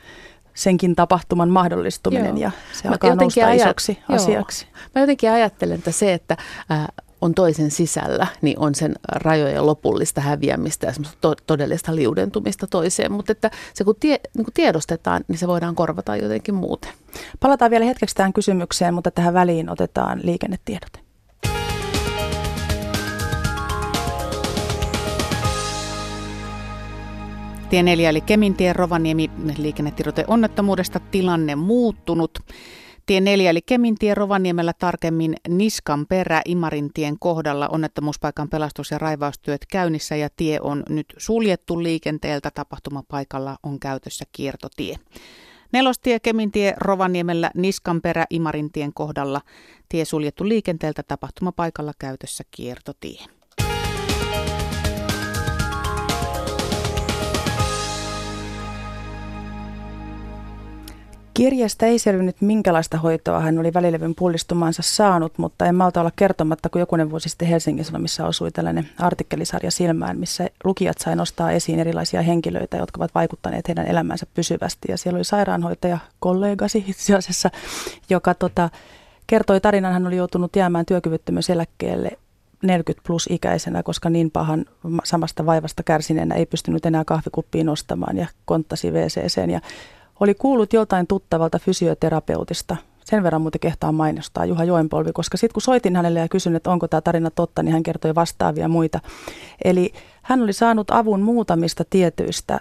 [0.55, 2.37] senkin tapahtuman mahdollistuminen joo.
[2.37, 4.17] ja se Mä alkaa nousta ajat, isoksi joo.
[4.17, 4.67] asiaksi.
[4.95, 6.37] Mä jotenkin ajattelen, että se, että
[6.71, 6.87] äh,
[7.23, 13.13] on toisen sisällä, niin on sen rajojen lopullista häviämistä ja to- todellista liudentumista toiseen.
[13.13, 16.93] Mutta että se kun, tie, niin kun tiedostetaan, niin se voidaan korvata jotenkin muuten.
[17.41, 20.99] Palataan vielä hetkeksi tähän kysymykseen, mutta tähän väliin otetaan liikennetiedote.
[27.71, 32.39] Tie 4 eli Kemintien Rovaniemi liikennetiedote onnettomuudesta tilanne muuttunut.
[33.07, 40.17] Tie 4 eli Kemintien Rovaniemellä tarkemmin Niskan perä Imarintien kohdalla onnettomuuspaikan pelastus- ja raivaustyöt käynnissä
[40.17, 42.51] ja tie on nyt suljettu liikenteeltä.
[42.51, 44.97] Tapahtumapaikalla on käytössä kiertotie.
[45.73, 49.41] Nelostie Kemintie Rovaniemellä Niskanperä Imarintien kohdalla.
[49.89, 53.25] Tie suljettu liikenteeltä tapahtumapaikalla käytössä kiertotie.
[61.35, 66.69] Kirjeestä ei selvinnyt, minkälaista hoitoa hän oli välilevyn pullistumaansa saanut, mutta en malta olla kertomatta,
[66.69, 71.81] kun jokunen vuosi sitten Helsingin Sanomissa osui tällainen artikkelisarja silmään, missä lukijat sai nostaa esiin
[71.81, 74.89] erilaisia henkilöitä, jotka ovat vaikuttaneet heidän elämänsä pysyvästi.
[74.91, 77.51] Ja siellä oli sairaanhoitaja, kollegasi itse asiassa,
[78.11, 78.71] joka tota,
[79.27, 82.11] kertoi tarinan, hän oli joutunut jäämään työkyvyttömyyseläkkeelle
[82.63, 84.65] 40 plus ikäisenä, koska niin pahan
[85.05, 89.51] samasta vaivasta kärsineenä ei pystynyt enää kahvikuppiin nostamaan ja konttasi WCCen.
[89.51, 89.61] Ja
[90.23, 92.77] oli kuullut jotain tuttavalta fysioterapeutista.
[93.05, 96.71] Sen verran muuten kehtaa mainostaa Juha Joenpolvi, koska sitten kun soitin hänelle ja kysyin, että
[96.71, 99.01] onko tämä tarina totta, niin hän kertoi vastaavia muita.
[99.65, 102.61] Eli hän oli saanut avun muutamista tietyistä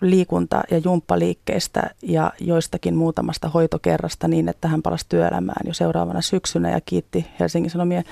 [0.00, 6.70] liikunta- ja jumppaliikkeistä ja joistakin muutamasta hoitokerrasta niin, että hän palasi työelämään jo seuraavana syksynä
[6.70, 8.04] ja kiitti Helsingin Sanomien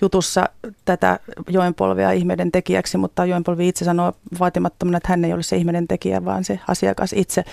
[0.00, 0.48] jutussa
[0.84, 5.88] tätä Joenpolvea ihmeiden tekijäksi, mutta Joenpolvi itse sanoo vaatimattomana, että hän ei ole se ihmeiden
[5.88, 7.44] tekijä, vaan se asiakas itse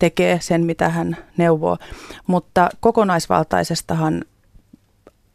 [0.00, 1.76] tekee sen, mitä hän neuvoo.
[2.26, 4.24] Mutta kokonaisvaltaisestahan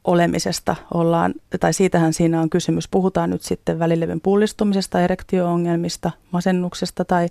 [0.03, 2.87] olemisesta ollaan, tai siitähän siinä on kysymys.
[2.87, 7.27] Puhutaan nyt sitten välilevyn pullistumisesta, erektio-ongelmista, masennuksesta tai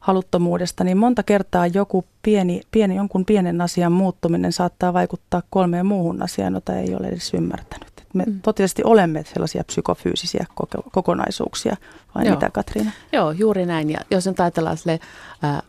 [0.00, 6.22] haluttomuudesta, niin monta kertaa joku pieni, pieni, jonkun pienen asian muuttuminen saattaa vaikuttaa kolmeen muuhun
[6.22, 7.92] asiaan, jota ei ole edes ymmärtänyt.
[8.14, 8.40] Me mm.
[8.40, 10.46] totisesti olemme sellaisia psykofyysisiä
[10.92, 11.76] kokonaisuuksia,
[12.14, 12.34] vai Joo.
[12.34, 12.90] mitä Katriina?
[13.12, 13.90] Joo, juuri näin.
[13.90, 15.00] Ja jos nyt ajatellaan sille,
[15.42, 15.62] ää,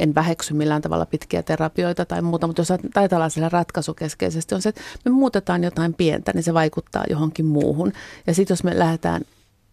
[0.00, 4.68] en väheksy millään tavalla pitkiä terapioita tai muuta, mutta jos ajatellaan sillä ratkaisukeskeisesti, on se,
[4.68, 7.92] että me muutetaan jotain pientä, niin se vaikuttaa johonkin muuhun.
[8.26, 9.22] Ja sitten jos me lähdetään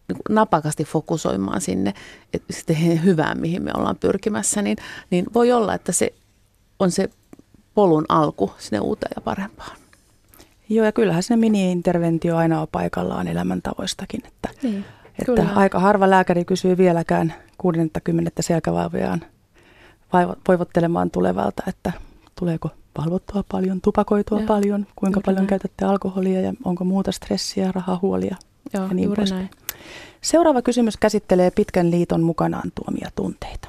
[0.07, 1.93] niin napakasti fokusoimaan sinne
[2.33, 4.77] että sitten hyvään, mihin me ollaan pyrkimässä, niin,
[5.09, 6.13] niin voi olla, että se
[6.79, 7.09] on se
[7.73, 9.77] polun alku sinne uuteen ja parempaan.
[10.69, 14.21] Joo, ja kyllähän se mini-interventio aina on paikallaan elämäntavoistakin.
[14.27, 14.85] Että, niin,
[15.19, 19.21] että aika harva lääkäri kysyy vieläkään 60 selkävaiviaan
[20.47, 21.91] voivottelemaan tulevalta, että
[22.39, 25.47] tuleeko valvottua paljon, tupakoitua Joo, paljon, kuinka paljon näin.
[25.47, 28.35] käytätte alkoholia ja onko muuta stressiä, rahahuolia
[28.73, 29.49] Joo, ja niin poispäin.
[30.21, 33.67] Seuraava kysymys käsittelee pitkän liiton mukanaan tuomia tunteita.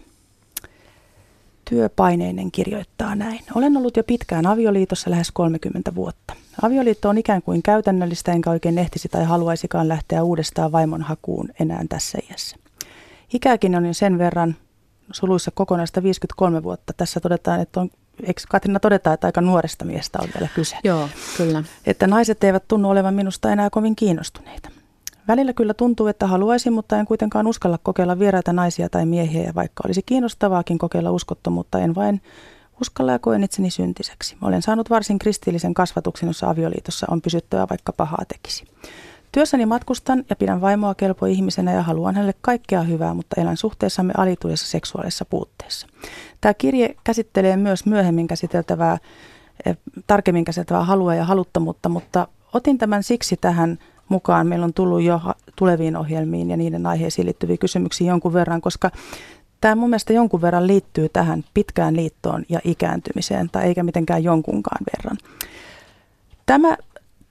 [1.70, 3.40] Työpaineinen kirjoittaa näin.
[3.54, 6.34] Olen ollut jo pitkään avioliitossa lähes 30 vuotta.
[6.62, 11.84] Avioliitto on ikään kuin käytännöllistä, enkä oikein ehtisi tai haluaisikaan lähteä uudestaan vaimon hakuun enää
[11.88, 12.56] tässä iässä.
[13.34, 14.56] Ikäkin on jo sen verran,
[15.12, 16.92] suluissa kokonaista 53 vuotta.
[16.92, 17.90] Tässä todetaan, että on
[18.22, 20.76] eikö Katrina todeta, että aika nuoresta miestä on vielä kyse?
[20.84, 21.64] Joo, kyllä.
[21.86, 24.68] Että naiset eivät tunnu olevan minusta enää kovin kiinnostuneita.
[25.28, 29.54] Välillä kyllä tuntuu, että haluaisin, mutta en kuitenkaan uskalla kokeilla vieraita naisia tai miehiä, ja
[29.54, 32.22] vaikka olisi kiinnostavaakin kokeilla uskottomuutta, en vain
[32.80, 34.36] uskalla ja koen itseni syntiseksi.
[34.42, 38.64] Olen saanut varsin kristillisen kasvatuksen, jossa avioliitossa on pysyttävä vaikka pahaa tekisi.
[39.32, 44.12] Työssäni matkustan ja pidän vaimoa kelpo ihmisenä ja haluan hänelle kaikkea hyvää, mutta elän suhteessamme
[44.16, 45.86] alituudessa seksuaalisessa puutteessa.
[46.40, 48.98] Tämä kirje käsittelee myös myöhemmin käsiteltävää,
[49.66, 54.46] eh, tarkemmin käsiteltävää halua ja haluttomuutta, mutta otin tämän siksi tähän mukaan.
[54.46, 55.20] Meillä on tullut jo
[55.56, 58.90] tuleviin ohjelmiin ja niiden aiheisiin liittyviä kysymyksiä jonkun verran, koska
[59.60, 64.84] tämä mun mielestä jonkun verran liittyy tähän pitkään liittoon ja ikääntymiseen, tai eikä mitenkään jonkunkaan
[64.96, 65.18] verran.
[66.46, 66.76] Tämä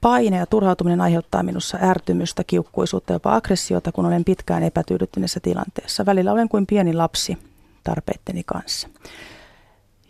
[0.02, 6.06] paine ja turhautuminen aiheuttaa minussa ärtymystä, kiukkuisuutta, jopa aggressiota, kun olen pitkään epätyydyttyneessä tilanteessa.
[6.06, 7.38] Välillä olen kuin pieni lapsi
[7.84, 8.88] tarpeitteni kanssa.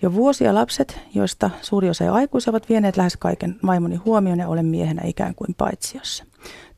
[0.02, 4.48] Jo vuosia lapset, joista suuri osa jo aikuisia, ovat vieneet lähes kaiken vaimoni huomioon ja
[4.48, 6.26] olen miehenä ikään kuin paitsiossa.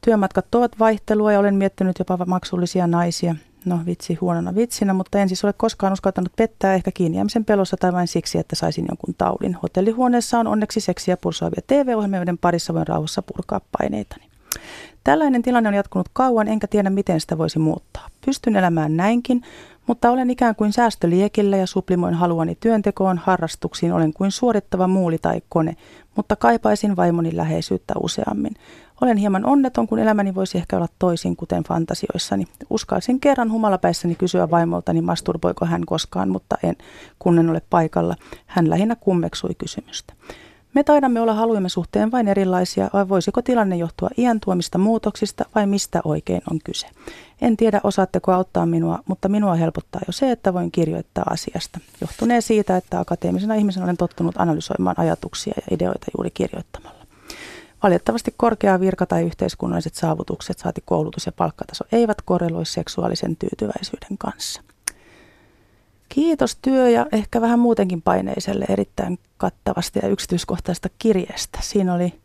[0.02, 3.36] Työmatkat tuovat vaihtelua ja olen miettinyt jopa maksullisia naisia.
[3.66, 7.78] No vitsi huonona vitsinä, mutta en siis ole koskaan uskaltanut pettää ehkä kiinni jäämisen pelossa
[7.78, 9.58] tai vain siksi, että saisin jonkun taudin.
[9.64, 14.24] Hotellihuoneessa on onneksi seksiä pursoavia TV-ohjelmia, joiden parissa voin rauhassa purkaa paineitani.
[15.04, 18.08] Tällainen tilanne on jatkunut kauan, enkä tiedä miten sitä voisi muuttaa.
[18.26, 19.42] Pystyn elämään näinkin,
[19.88, 25.42] mutta olen ikään kuin säästöliekillä ja suplimoin haluani työntekoon, harrastuksiin, olen kuin suorittava muuli tai
[25.50, 25.76] kone,
[26.16, 28.54] mutta kaipaisin vaimoni läheisyyttä useammin.
[29.04, 32.46] Olen hieman onneton, kun elämäni voisi ehkä olla toisin, kuten fantasioissani.
[32.70, 36.76] Uskalsin kerran humalapäissäni kysyä vaimoltani, masturboiko hän koskaan, mutta en,
[37.20, 38.16] kun en ole paikalla.
[38.46, 40.14] Hän lähinnä kummeksui kysymystä.
[40.74, 45.68] Me taidamme olla haluimme suhteen vain erilaisia, vai voisiko tilanne johtua iän tuomista muutoksista vai
[45.68, 46.88] mistä oikein on kyse?
[47.42, 51.80] En tiedä, osaatteko auttaa minua, mutta minua helpottaa jo se, että voin kirjoittaa asiasta.
[52.02, 57.03] Johtunee siitä, että akateemisena ihmisenä olen tottunut analysoimaan ajatuksia ja ideoita juuri kirjoittamalla.
[57.84, 64.62] Valitettavasti korkea virka tai yhteiskunnalliset saavutukset, saati koulutus ja palkkataso, eivät korreloi seksuaalisen tyytyväisyyden kanssa.
[66.10, 71.60] Kiitos työ ja ehkä vähän muutenkin paineiselle erittäin kattavasta ja yksityiskohtaista kirjeestä.
[71.62, 72.22] Siinä oli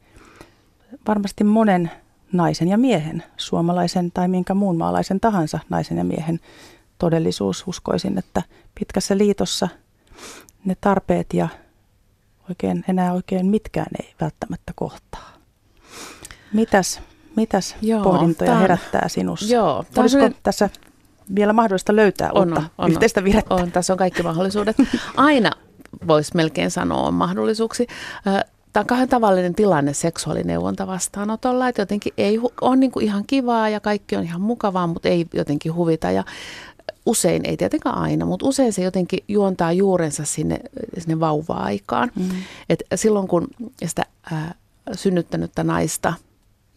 [1.08, 1.90] varmasti monen
[2.32, 6.40] naisen ja miehen, suomalaisen tai minkä muun maalaisen tahansa naisen ja miehen
[6.98, 7.64] todellisuus.
[7.66, 8.42] Uskoisin, että
[8.74, 9.68] pitkässä liitossa
[10.64, 11.48] ne tarpeet ja
[12.48, 15.38] oikein, enää oikein mitkään ei välttämättä kohtaa.
[16.52, 17.00] Mitäs,
[17.37, 19.54] mitäs Joo, pohdintoja tämän, herättää sinussa?
[19.54, 20.70] Joo, Olisiko on, tässä
[21.34, 23.54] vielä mahdollista löytää on, uutta on, yhteistä virettä?
[23.54, 24.76] On, tässä on kaikki mahdollisuudet.
[25.16, 25.50] Aina
[26.06, 27.87] voisi melkein sanoa mahdollisuuksi.
[28.72, 33.68] Tämä on kahden tavallinen tilanne seksuaalineuvonta vastaanotolla, että jotenkin ei on niin kuin ihan kivaa
[33.68, 36.11] ja kaikki on ihan mukavaa, mutta ei jotenkin huvita.
[36.11, 36.24] Ja
[37.06, 40.61] usein, ei tietenkään aina, mutta usein se jotenkin juontaa juurensa sinne,
[40.98, 42.11] sinne vauva-aikaan.
[42.16, 42.28] Mm.
[42.68, 43.48] Et silloin kun
[43.87, 44.54] sitä ää,
[44.92, 46.14] synnyttänyttä naista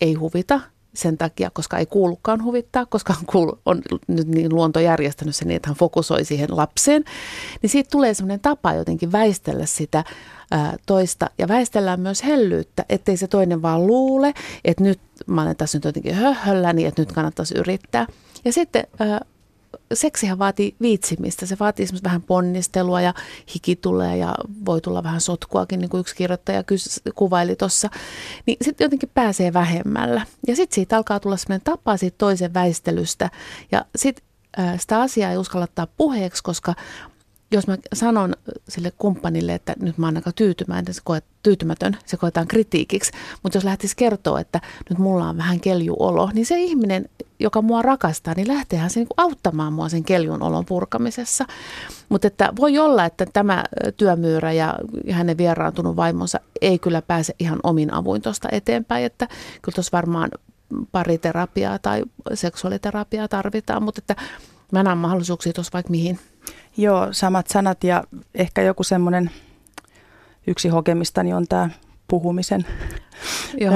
[0.01, 0.59] ei huvita,
[0.93, 5.47] sen takia, koska ei kuulukaan huvittaa, koska on, kuulu, on nyt niin luonto järjestänyt sen
[5.47, 7.03] niin, että hän fokusoi siihen lapseen,
[7.61, 10.03] niin siitä tulee sellainen tapa jotenkin väistellä sitä
[10.51, 14.33] ää, toista ja väistellään myös hellyyttä, ettei se toinen vaan luule,
[14.65, 18.07] että nyt mä olen tässä nyt jotenkin höhöllä, niin että nyt kannattaisi yrittää.
[18.45, 19.21] Ja sitten ää,
[19.93, 21.45] seksihän vaatii viitsimistä.
[21.45, 23.13] Se vaatii semmoista vähän ponnistelua ja
[23.55, 26.63] hiki tulee ja voi tulla vähän sotkuakin, niin kuin yksi kirjoittaja
[27.15, 27.89] kuvaili tuossa.
[28.45, 30.25] Niin sitten jotenkin pääsee vähemmällä.
[30.47, 33.29] Ja sitten siitä alkaa tulla semmoinen tapa siitä toisen väistelystä.
[33.71, 34.25] Ja sitten
[34.77, 36.73] sitä asiaa ei uskalla ottaa puheeksi, koska
[37.51, 38.35] jos mä sanon
[38.69, 43.11] sille kumppanille, että nyt mä oon aika tyytymätön, se, koet, tyytymätön, se koetaan kritiikiksi,
[43.43, 47.09] mutta jos lähtisi kertoa, että nyt mulla on vähän keljuolo, niin se ihminen,
[47.39, 51.45] joka mua rakastaa, niin lähteehän se niin auttamaan mua sen keljun olon purkamisessa.
[52.09, 53.63] Mutta että voi olla, että tämä
[53.97, 54.75] työmyyrä ja
[55.11, 59.27] hänen vieraantunut vaimonsa ei kyllä pääse ihan omin avuin tuosta eteenpäin, että
[59.61, 60.31] kyllä tuossa varmaan
[60.91, 64.15] pariterapiaa tai seksuaaliterapiaa tarvitaan, mutta että
[64.71, 66.19] mä näen mahdollisuuksia tuossa vaikka mihin.
[66.77, 68.03] Joo, samat sanat ja
[68.35, 69.31] ehkä joku semmoinen
[70.47, 71.69] yksi hokemistani on tämä
[72.07, 72.65] puhumisen
[73.57, 73.73] Joo.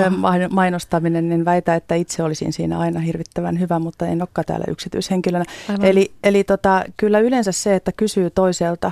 [0.49, 5.45] mainostaminen, niin väitä, että itse olisin siinä aina hirvittävän hyvä, mutta en olekaan täällä yksityishenkilönä.
[5.69, 5.85] Aivan.
[5.85, 8.91] Eli, eli tota, kyllä yleensä se, että kysyy toiselta,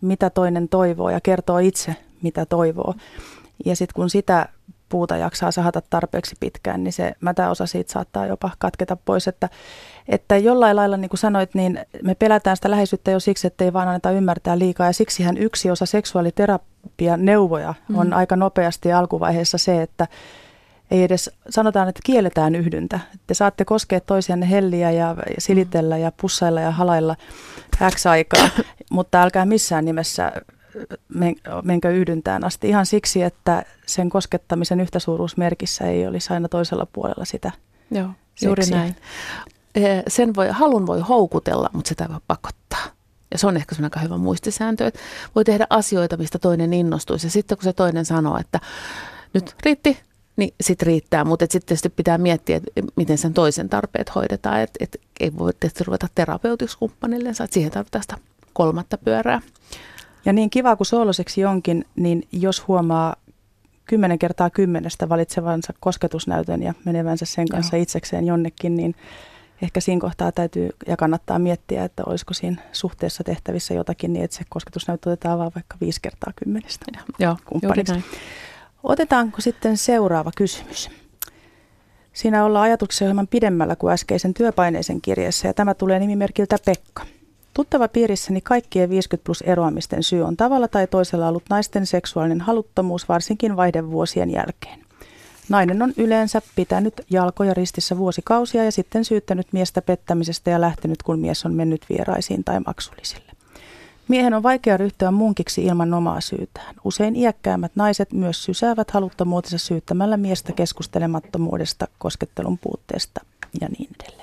[0.00, 2.94] mitä toinen toivoo ja kertoo itse, mitä toivoo.
[3.64, 4.48] Ja sitten kun sitä
[4.88, 9.28] puuta jaksaa sahata tarpeeksi pitkään, niin se mätäosa siitä saattaa jopa katketa pois.
[9.28, 9.48] Että,
[10.08, 13.72] että jollain lailla, niin kuin sanoit, niin me pelätään sitä läheisyyttä jo siksi, että ei
[13.72, 14.86] vaan anneta ymmärtää liikaa.
[14.86, 18.12] Ja siksihän yksi osa seksuaaliterapian neuvoja on mm.
[18.12, 20.08] aika nopeasti alkuvaiheessa se, että
[20.90, 23.00] ei edes sanotaan, että kielletään yhdyntä.
[23.26, 27.16] Te saatte koskea toisianne helliä ja silitellä ja pussailla ja halailla
[27.94, 28.48] X aikaa,
[28.90, 30.32] mutta älkää missään nimessä
[31.62, 37.52] menkö yhdyntään asti ihan siksi, että sen koskettamisen yhtäsuuruusmerkissä ei olisi aina toisella puolella sitä
[37.90, 38.08] Joo,
[38.42, 38.78] juuri seksiä.
[38.78, 38.96] näin.
[40.08, 42.84] Sen voi, halun voi houkutella, mutta sitä voi pakottaa.
[43.30, 45.00] Ja se on ehkä aika hyvä muistisääntö, että
[45.34, 47.26] voi tehdä asioita, mistä toinen innostuisi.
[47.26, 48.60] Ja sitten kun se toinen sanoo, että
[49.34, 49.98] nyt riitti,
[50.36, 51.24] niin sitten riittää.
[51.24, 54.60] Mutta sitten tietysti pitää miettiä, että miten sen toisen tarpeet hoidetaan.
[54.60, 58.18] Että et ei voi tietysti ruveta terapeutiksi kumppanille, että siihen tarvitaan sitä
[58.52, 59.40] kolmatta pyörää.
[60.24, 63.16] Ja niin kiva kuin sooloseksi onkin, niin jos huomaa
[63.84, 67.82] kymmenen kertaa kymmenestä valitsevansa kosketusnäytön ja menevänsä sen kanssa Joo.
[67.82, 68.94] itsekseen jonnekin, niin
[69.62, 74.36] ehkä siinä kohtaa täytyy ja kannattaa miettiä, että olisiko siinä suhteessa tehtävissä jotakin niin, että
[74.36, 76.84] se kosketusnäyttö otetaan vaan vaikka viisi kertaa kymmenestä
[77.18, 77.36] Joo,
[78.82, 80.90] Otetaanko sitten seuraava kysymys?
[82.12, 87.06] Siinä ollaan ajatuksia hieman pidemmällä kuin äskeisen työpaineisen kirjeessä ja tämä tulee nimimerkiltä Pekka.
[87.54, 93.08] Tuttava piirissäni kaikkien 50 plus eroamisten syy on tavalla tai toisella ollut naisten seksuaalinen haluttomuus
[93.08, 94.81] varsinkin vaihdevuosien jälkeen.
[95.48, 101.18] Nainen on yleensä pitänyt jalkoja ristissä vuosikausia ja sitten syyttänyt miestä pettämisestä ja lähtenyt, kun
[101.18, 103.32] mies on mennyt vieraisiin tai maksullisille.
[104.08, 106.74] Miehen on vaikea ryhtyä munkiksi ilman omaa syytään.
[106.84, 113.20] Usein iäkkäämmät naiset myös sysäävät haluttomuutensa syyttämällä miestä keskustelemattomuudesta, koskettelun puutteesta
[113.60, 114.21] ja niin edelleen.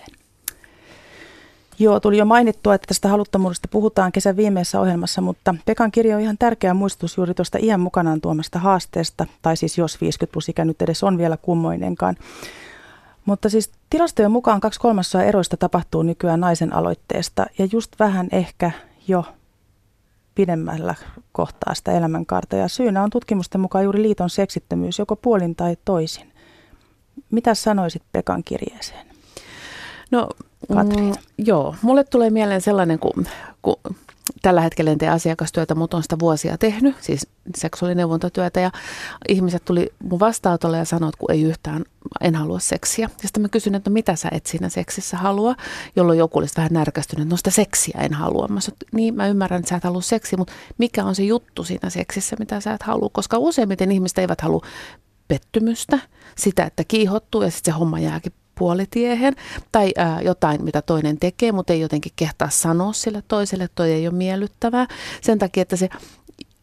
[1.80, 6.22] Joo, tuli jo mainittua, että tästä haluttomuudesta puhutaan kesän viimeisessä ohjelmassa, mutta Pekan kirja on
[6.22, 10.66] ihan tärkeä muistutus juuri tuosta iän mukanaan tuomasta haasteesta, tai siis jos 50 plus ikä
[10.66, 12.16] nyt edes on vielä kummoinenkaan.
[13.26, 18.72] Mutta siis tilastojen mukaan kaksi kolmasosaa eroista tapahtuu nykyään naisen aloitteesta, ja just vähän ehkä
[19.08, 19.26] jo
[20.36, 20.96] pidemmällä
[21.32, 22.56] kohtaa sitä elämänkaarta.
[22.56, 26.32] Ja syynä on tutkimusten mukaan juuri liiton seksittömyys, joko puolin tai toisin.
[27.32, 29.08] Mitä sanoisit Pekan kirjeeseen?
[30.12, 30.30] No,
[30.70, 33.26] mm, joo, mulle tulee mieleen sellainen, kun,
[33.62, 33.76] kun
[34.42, 38.72] tällä hetkellä en tee asiakastyötä, mutta on sitä vuosia tehnyt, siis seksuaalineuvontatyötä ja
[39.28, 41.84] ihmiset tuli mun vastaanotolle ja sanoi, että kun ei yhtään,
[42.22, 43.10] en halua seksiä.
[43.22, 45.56] Ja sitten mä kysyin, että no mitä sä et siinä seksissä halua,
[45.96, 48.48] jolloin joku olisi vähän närkästynyt, että no sitä seksiä en halua.
[48.48, 51.64] Mä sanoin, niin mä ymmärrän, että sä et halua seksiä, mutta mikä on se juttu
[51.64, 54.66] siinä seksissä, mitä sä et halua, koska useimmiten ihmiset eivät halua
[55.28, 56.00] pettymystä,
[56.38, 59.36] sitä, että kiihottuu ja sitten se homma jääkin puolitiehen
[59.72, 64.08] tai ää, jotain, mitä toinen tekee, mutta ei jotenkin kehtaa sanoa sille toiselle, toi ei
[64.08, 64.88] ole miellyttävää.
[65.22, 65.90] Sen takia, että se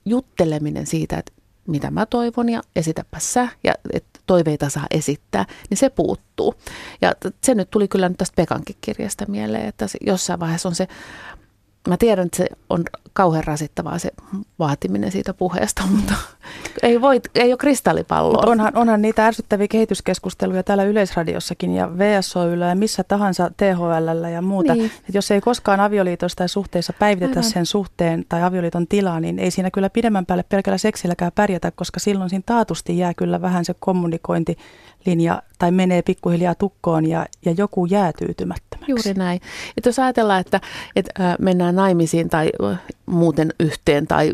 [0.04, 1.32] jutteleminen siitä, että
[1.66, 6.54] mitä mä toivon ja esitäpä sä ja että toiveita saa esittää, niin se puuttuu.
[7.00, 7.12] Ja
[7.44, 10.88] se nyt tuli kyllä nyt tästä Pekankin kirjasta mieleen, että se jossain vaiheessa on se
[11.88, 12.84] mä tiedän, että se on
[13.16, 14.10] kauhean rasittavaa se
[14.58, 16.14] vaatiminen siitä puheesta, mutta
[16.82, 18.42] ei, voi, ei ole kristallipalloa.
[18.46, 24.74] onhan, onhan niitä ärsyttäviä kehityskeskusteluja täällä Yleisradiossakin ja VSOYllä ja missä tahansa THL ja muuta.
[24.74, 24.90] Niin.
[25.08, 27.52] Et jos ei koskaan avioliitosta tai suhteessa päivitetä Aivan.
[27.52, 32.00] sen suhteen tai avioliiton tilaa, niin ei siinä kyllä pidemmän päälle pelkällä seksilläkään pärjätä, koska
[32.00, 34.56] silloin siinä taatusti jää kyllä vähän se kommunikointi
[35.06, 38.90] linja tai menee pikkuhiljaa tukkoon ja, ja joku jää tyytymättömäksi.
[38.90, 39.40] Juuri näin.
[39.76, 40.60] Et jos ajatellaan, että,
[40.96, 42.50] että mennään naimisiin tai
[43.06, 44.32] muuten yhteen tai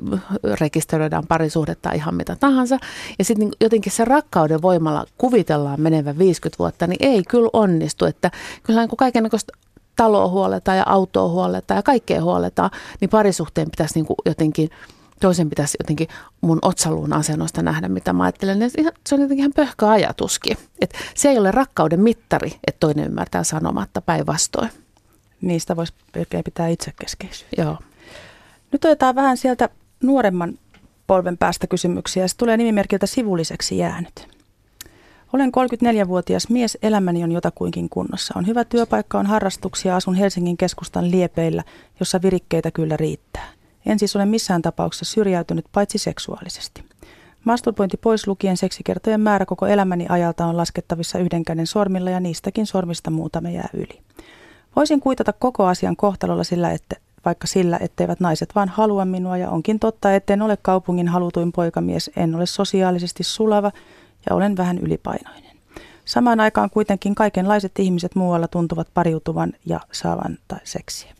[0.60, 2.78] rekisteröidään parisuhdetta tai ihan mitä tahansa,
[3.18, 8.04] ja sitten niin jotenkin se rakkauden voimalla kuvitellaan menevän 50 vuotta, niin ei kyllä onnistu.
[8.04, 8.30] Että
[8.62, 9.52] kyllä niin kaikenlaista
[9.96, 14.70] taloa huoletaan ja autoa huoletaan ja kaikkea huoletaan, niin parisuhteen pitäisi niin jotenkin–
[15.22, 16.08] toisen pitäisi jotenkin
[16.40, 18.70] mun otsaluun asennosta nähdä, mitä mä ajattelen.
[19.06, 20.56] Se on jotenkin ihan pöhkä ajatuskin.
[20.80, 24.70] Et se ei ole rakkauden mittari, että toinen ymmärtää sanomatta päinvastoin.
[25.40, 25.92] Niistä voisi
[26.44, 27.62] pitää itsekeskeisyyttä.
[27.62, 27.78] Joo.
[28.72, 29.68] Nyt otetaan vähän sieltä
[30.02, 30.58] nuoremman
[31.06, 32.28] polven päästä kysymyksiä.
[32.28, 34.28] Se tulee nimimerkiltä sivulliseksi jäänyt.
[35.32, 35.52] Olen
[36.04, 38.34] 34-vuotias mies, elämäni on jotakuinkin kunnossa.
[38.36, 41.62] On hyvä työpaikka, on harrastuksia, asun Helsingin keskustan liepeillä,
[42.00, 43.48] jossa virikkeitä kyllä riittää.
[43.86, 46.84] En siis ole missään tapauksessa syrjäytynyt paitsi seksuaalisesti.
[47.44, 52.66] Masturbointi pois lukien seksikertojen määrä koko elämäni ajalta on laskettavissa yhden käden sormilla ja niistäkin
[52.66, 54.02] sormista muutama jää yli.
[54.76, 59.50] Voisin kuitata koko asian kohtalolla sillä, että vaikka sillä, etteivät naiset vaan halua minua ja
[59.50, 63.72] onkin totta, etten ole kaupungin halutuin poikamies, en ole sosiaalisesti sulava
[64.30, 65.52] ja olen vähän ylipainoinen.
[66.04, 71.14] Samaan aikaan kuitenkin kaikenlaiset ihmiset muualla tuntuvat pariutuvan ja saavan tai seksiä.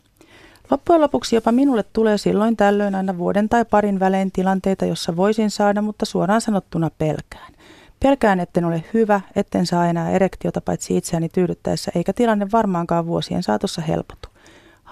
[0.71, 5.51] Loppujen lopuksi jopa minulle tulee silloin tällöin aina vuoden tai parin välein tilanteita, jossa voisin
[5.51, 7.53] saada, mutta suoraan sanottuna pelkään.
[7.99, 13.43] Pelkään, etten ole hyvä, etten saa enää erektiota paitsi itseäni tyydyttäessä, eikä tilanne varmaankaan vuosien
[13.43, 14.32] saatossa helpotu.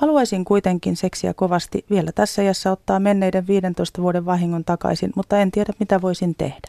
[0.01, 5.51] Haluaisin kuitenkin seksiä kovasti vielä tässä iässä ottaa menneiden 15 vuoden vahingon takaisin, mutta en
[5.51, 6.67] tiedä mitä voisin tehdä.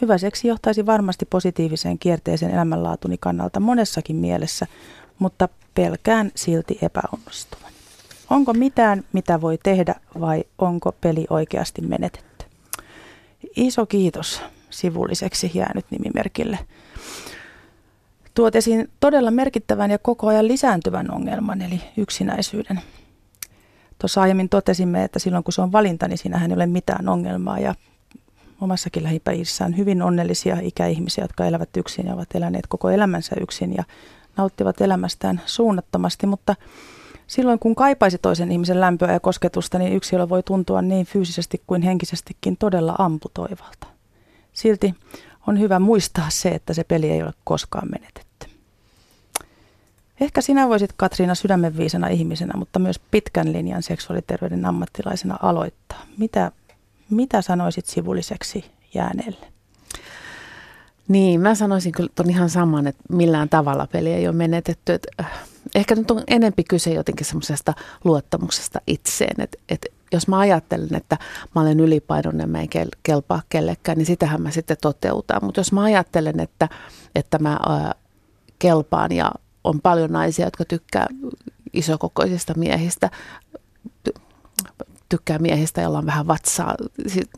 [0.00, 4.66] Hyvä seksi johtaisi varmasti positiiviseen kierteeseen elämänlaatuni kannalta monessakin mielessä,
[5.18, 7.72] mutta pelkään silti epäonnistuvan.
[8.30, 12.46] Onko mitään, mitä voi tehdä vai onko peli oikeasti menetetty?
[13.56, 16.58] Iso kiitos sivulliseksi jäänyt nimimerkille.
[18.36, 22.80] Tuot esiin todella merkittävän ja koko ajan lisääntyvän ongelman, eli yksinäisyyden.
[23.98, 27.58] Tuossa aiemmin totesimme, että silloin kun se on valinta, niin siinähän ei ole mitään ongelmaa.
[27.58, 27.74] Ja
[28.60, 33.74] omassakin lähipäissä on hyvin onnellisia ikäihmisiä, jotka elävät yksin ja ovat eläneet koko elämänsä yksin
[33.74, 33.84] ja
[34.36, 36.54] nauttivat elämästään suunnattomasti, mutta
[37.26, 41.82] Silloin kun kaipaisi toisen ihmisen lämpöä ja kosketusta, niin yksilö voi tuntua niin fyysisesti kuin
[41.82, 43.86] henkisestikin todella amputoivalta.
[44.52, 44.94] Silti
[45.46, 48.25] on hyvä muistaa se, että se peli ei ole koskaan menetetty.
[50.20, 56.02] Ehkä sinä voisit Katriina sydämenviisana ihmisenä, mutta myös pitkän linjan seksuaaliterveyden ammattilaisena aloittaa.
[56.18, 56.52] Mitä,
[57.10, 58.64] mitä sanoisit sivulliseksi
[58.94, 59.46] jääneelle?
[61.08, 64.92] Niin, mä sanoisin kyllä ton ihan saman, että millään tavalla peli ei ole menetetty.
[64.92, 65.30] Että äh,
[65.74, 67.74] ehkä nyt on enempi kyse jotenkin semmoisesta
[68.04, 71.16] luottamuksesta itseen, että, että jos mä ajattelen, että
[71.54, 72.68] mä olen ylipainoinen ja mä en
[73.02, 75.44] kelpaa kellekään, niin sitähän mä sitten toteutan.
[75.44, 76.68] Mutta jos mä ajattelen, että,
[77.14, 77.94] että mä ää,
[78.58, 79.32] kelpaan ja
[79.66, 81.06] on paljon naisia, jotka tykkää
[81.72, 83.10] isokokoisista miehistä,
[84.08, 84.20] ty-
[85.08, 86.74] tykkää miehistä, joilla on vähän vatsaa.
[87.06, 87.30] Siis,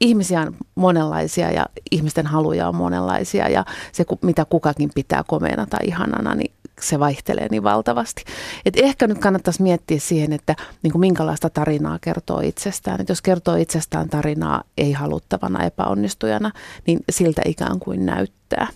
[0.00, 5.80] ihmisiä on monenlaisia ja ihmisten haluja on monenlaisia ja se, mitä kukakin pitää komeena tai
[5.86, 8.24] ihanana, niin se vaihtelee niin valtavasti.
[8.64, 13.00] Et ehkä nyt kannattaisi miettiä siihen, että niin kuin minkälaista tarinaa kertoo itsestään.
[13.00, 16.50] Et jos kertoo itsestään tarinaa ei haluttavana epäonnistujana,
[16.86, 18.68] niin siltä ikään kuin näyttää.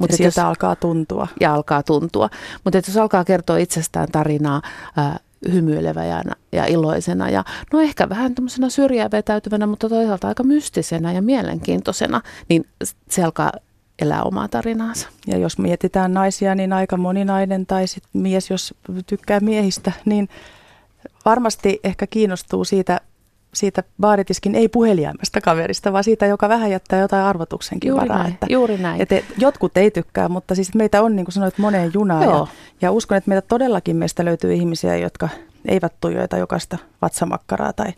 [0.00, 1.28] Mutta sieltä jos, alkaa tuntua.
[1.40, 2.30] Ja alkaa tuntua.
[2.64, 4.62] Mutta jos alkaa kertoa itsestään tarinaa
[4.96, 5.18] ää,
[5.52, 11.22] hymyilevänä ja iloisena ja no ehkä vähän tämmöisenä syrjää vetäytyvänä, mutta toisaalta aika mystisenä ja
[11.22, 12.64] mielenkiintoisena, niin
[13.10, 13.52] se alkaa
[14.02, 15.08] elää omaa tarinaansa.
[15.26, 18.74] Ja jos mietitään naisia, niin aika moni nainen tai sit mies, jos
[19.06, 20.28] tykkää miehistä, niin
[21.24, 23.00] varmasti ehkä kiinnostuu siitä,
[23.54, 28.22] siitä baaritiskin ei puheliaimesta kaverista, vaan siitä, joka vähän jättää jotain arvotuksenkin juuri varaa.
[28.22, 29.00] Näin, että, juuri näin.
[29.00, 32.22] Että jotkut ei tykkää, mutta siis meitä on, niin kuin sanoit, moneen junaan.
[32.22, 32.46] Ja,
[32.82, 35.28] ja uskon, että meitä todellakin meistä löytyy ihmisiä, jotka
[35.68, 37.92] eivät tuijoita jokaista vatsamakkaraa tai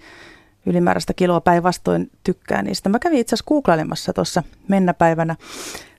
[0.66, 2.88] ylimääräistä kiloa päinvastoin tykkää niistä.
[2.88, 5.36] Mä kävin itse asiassa googlailemassa tuossa mennäpäivänä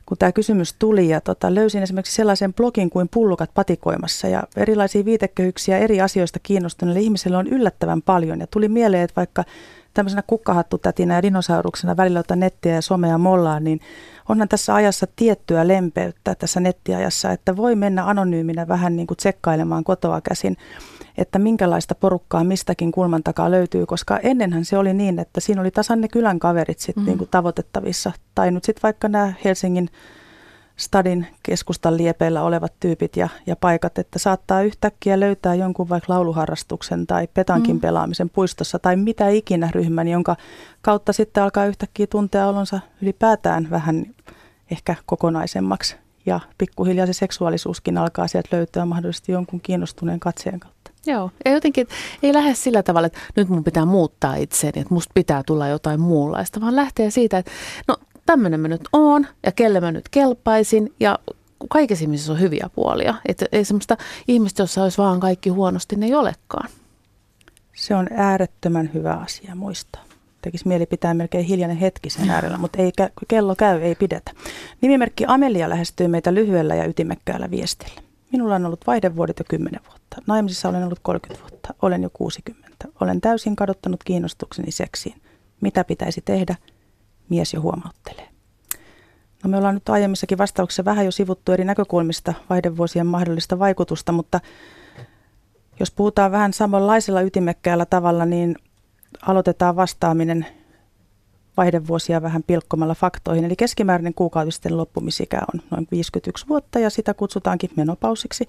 [0.06, 5.06] kun tämä kysymys tuli ja tota, löysin esimerkiksi sellaisen blogin kuin Pullukat patikoimassa ja erilaisia
[5.06, 8.40] viitekehyksiä eri asioista kiinnostuneille ihmisille on yllättävän paljon.
[8.40, 9.44] Ja tuli mieleen, että vaikka
[9.94, 13.80] tämmöisenä kukkahattutätinä ja dinosauruksena välillä ottaa nettiä ja somea mollaan, niin
[14.30, 19.84] onhan tässä ajassa tiettyä lempeyttä tässä nettiajassa, että voi mennä anonyyminä vähän niin kuin tsekkailemaan
[19.84, 20.58] kotoa käsin
[21.18, 25.72] että minkälaista porukkaa mistäkin kulman takaa löytyy, koska ennenhän se oli niin, että siinä oli
[25.72, 27.06] tasan ne kylän kaverit sit mm.
[27.06, 28.12] niin kuin tavoitettavissa.
[28.36, 29.90] Tai nyt sitten vaikka nämä Helsingin
[30.78, 37.08] stadin keskustan liepeillä olevat tyypit ja, ja paikat, että saattaa yhtäkkiä löytää jonkun vaikka lauluharrastuksen
[37.08, 37.80] tai petankin mm.
[37.80, 40.36] pelaamisen puistossa tai mitä ikinä ryhmän, jonka
[40.82, 44.06] kautta sitten alkaa yhtäkkiä tuntea olonsa ylipäätään vähän
[44.72, 45.96] ehkä kokonaisemmaksi
[46.26, 50.75] ja pikkuhiljaa se seksuaalisuuskin alkaa sieltä löytää mahdollisesti jonkun kiinnostuneen katseen kautta.
[51.06, 51.88] Joo, ja jotenkin
[52.24, 56.00] ei lähde sillä tavalla, että nyt mun pitää muuttaa itseäni, että musta pitää tulla jotain
[56.00, 57.52] muunlaista, vaan lähtee siitä, että
[57.88, 61.20] no tämmöinen mä nyt oon ja kelle mä nyt kelpaisin ja
[61.70, 63.16] kaikessa ihmisessä on hyviä puolia.
[63.26, 63.98] Että ei semmoista
[64.28, 66.70] ihmistä, jossa olisi vaan kaikki huonosti, ne ei olekaan.
[67.76, 70.04] Se on äärettömän hyvä asia muistaa.
[70.42, 72.92] Tekisi mieli pitää melkein hiljainen hetki sen äärellä, mutta ei,
[73.28, 74.32] kello käy, ei pidetä.
[74.82, 78.05] Nimimerkki Amelia lähestyy meitä lyhyellä ja ytimekkäällä viestillä.
[78.32, 80.18] Minulla on ollut vaihdevuodet jo 10 vuotta.
[80.28, 81.74] Naimisissa olen ollut 30 vuotta.
[81.82, 82.88] Olen jo 60.
[83.02, 85.22] Olen täysin kadottanut kiinnostukseni seksiin.
[85.62, 86.56] Mitä pitäisi tehdä?
[87.30, 88.30] Mies jo huomauttelee.
[89.44, 94.40] No me ollaan nyt aiemmissakin vastauksissa vähän jo sivuttu eri näkökulmista vaihdevuosien mahdollista vaikutusta, mutta
[95.80, 98.56] jos puhutaan vähän samanlaisella ytimekkäällä tavalla, niin
[99.22, 100.46] aloitetaan vastaaminen
[101.58, 103.46] vaihdevuosia vähän pilkkomalla faktoihin.
[103.46, 108.48] Eli keskimääräinen kuukautisten loppumisikä on noin 51 vuotta ja sitä kutsutaankin menopausiksi.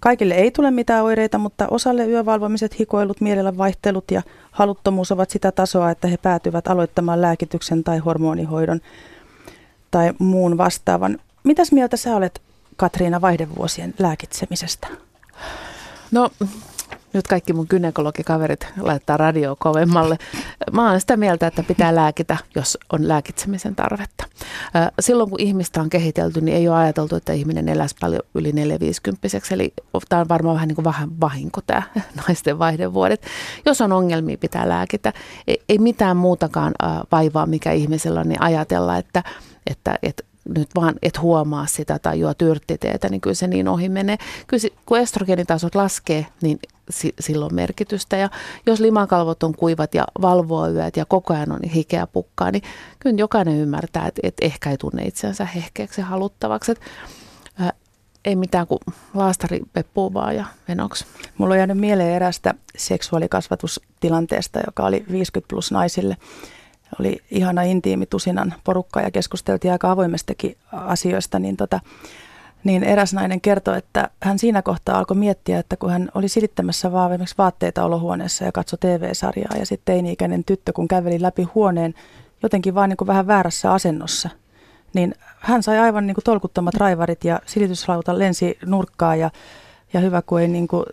[0.00, 5.52] Kaikille ei tule mitään oireita, mutta osalle yövalvomiset, hikoilut, mielellä vaihtelut ja haluttomuus ovat sitä
[5.52, 8.80] tasoa, että he päätyvät aloittamaan lääkityksen tai hormonihoidon
[9.90, 11.18] tai muun vastaavan.
[11.44, 12.42] Mitäs mieltä sä olet,
[12.76, 14.88] Katriina, vaihdevuosien lääkitsemisestä?
[16.10, 16.30] No
[17.14, 20.18] nyt kaikki mun gynekologikaverit laittaa radio kovemmalle.
[20.72, 24.24] Mä oon sitä mieltä, että pitää lääkitä, jos on lääkitsemisen tarvetta.
[25.00, 29.28] Silloin kun ihmistä on kehitelty, niin ei ole ajateltu, että ihminen eläisi paljon yli 450
[29.50, 29.72] Eli
[30.08, 31.82] tämä on varmaan vähän niin kuin vähän vahinko tämä
[32.28, 33.26] naisten vaihdevuodet.
[33.66, 35.12] Jos on ongelmia, pitää lääkitä.
[35.68, 36.72] Ei, mitään muutakaan
[37.12, 39.22] vaivaa, mikä ihmisellä on, niin ajatella, että,
[39.66, 43.88] että, että nyt vaan et huomaa sitä tai juo tyrttiteetä, niin kyllä se niin ohi
[43.88, 44.18] menee.
[44.46, 46.58] Kyllä kun estrogeenitasot laskee, niin
[46.90, 48.16] si- silloin merkitystä.
[48.16, 48.30] Ja
[48.66, 52.62] jos limakalvot on kuivat ja valvoo yöt ja koko ajan on hikeä pukkaa, niin
[52.98, 56.72] kyllä jokainen ymmärtää, että, että ehkä ei tunne itseänsä hehkeäksi ja haluttavaksi.
[56.72, 56.84] Että,
[58.24, 58.78] ei mitään kuin
[59.14, 61.04] laastari peppuu vaan ja venoksi.
[61.38, 66.16] Mulla on jäänyt mieleen erästä seksuaalikasvatustilanteesta, joka oli 50 plus naisille
[67.00, 71.80] oli ihana intiimi tusinan porukka ja keskusteltiin aika avoimestakin asioista, niin, tota,
[72.64, 76.92] niin eräs nainen kertoi, että hän siinä kohtaa alkoi miettiä, että kun hän oli silittämässä
[76.92, 81.94] vaan vaatteita olohuoneessa ja katsoi TV-sarjaa ja sitten teini-ikäinen tyttö, kun käveli läpi huoneen
[82.42, 84.28] jotenkin vaan niin kuin vähän väärässä asennossa,
[84.94, 89.30] niin hän sai aivan niin kuin tolkuttomat raivarit ja silityslauta lensi nurkkaa ja
[89.94, 90.84] ja hyvä, kun ei niin kuin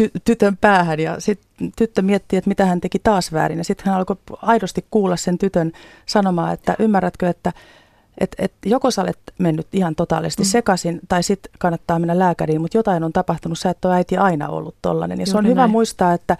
[0.00, 1.00] ty- tytön päähän.
[1.00, 3.58] Ja sitten tyttö miettii, että mitä hän teki taas väärin.
[3.58, 5.72] Ja sitten hän alkoi aidosti kuulla sen tytön
[6.06, 7.52] sanomaan, että ymmärrätkö, että
[8.18, 10.46] et, et joko sä olet mennyt ihan totaalisesti mm.
[10.46, 14.48] sekaisin, tai sitten kannattaa mennä lääkäriin, mutta jotain on tapahtunut, sä et ole äiti aina
[14.48, 15.20] ollut tollainen.
[15.20, 15.50] Ja se on näin.
[15.50, 16.36] hyvä muistaa, että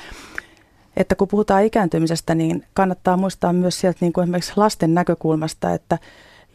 [0.97, 5.99] että kun puhutaan ikääntymisestä, niin kannattaa muistaa myös sieltä niin kuin esimerkiksi lasten näkökulmasta, että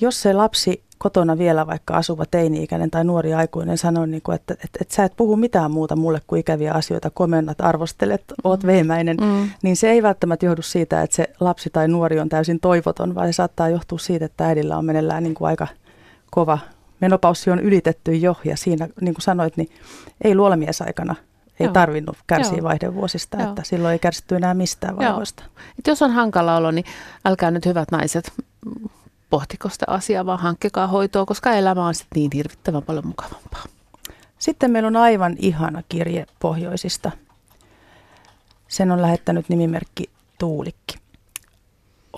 [0.02, 4.54] jos se lapsi kotona vielä vaikka asuva teini-ikäinen tai nuori aikuinen sanoo, niin kuin, että,
[4.54, 9.18] että, että sä et puhu mitään muuta mulle kuin ikäviä asioita, komennat, arvostelet, oot veemäinen,
[9.22, 9.50] mm.
[9.64, 13.28] niin se ei välttämättä johdu siitä, että se lapsi tai nuori on täysin toivoton, vaan
[13.28, 15.68] se saattaa johtua siitä, että äidillä on menellään niin kuin aika
[16.32, 16.60] kova
[17.02, 19.70] menopaussi on ylitetty jo ja siinä, niin kuin sanoit, niin
[20.22, 21.16] ei luolamiesaikana
[21.60, 21.74] ei Joo.
[21.74, 22.64] tarvinnut kärsiä Joo.
[22.64, 23.50] vaihdevuosista, Joo.
[23.50, 25.44] että silloin ei kärsitty enää mistään vaivoista.
[25.88, 26.86] jos on hankala olo, niin
[27.26, 28.32] älkää nyt hyvät naiset
[29.30, 33.64] pohtiko sitä asiaa, vaan hankkekaa hoitoa, koska elämä on sitten niin hirvittävän paljon mukavampaa.
[34.40, 37.12] Sitten meillä on aivan ihana kirje pohjoisista.
[38.68, 40.98] Sen on lähettänyt nimimerkki Tuulikki.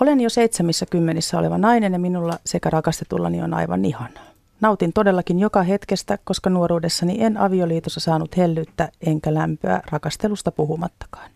[0.02, 4.24] Olen jo seitsemissä kymmenissä oleva nainen ja minulla sekä rakastetullani on aivan ihanaa.
[4.62, 11.32] Nautin todellakin joka hetkestä, koska nuoruudessani en avioliitossa saanut hellyyttä enkä lämpöä rakastelusta puhumattakaan.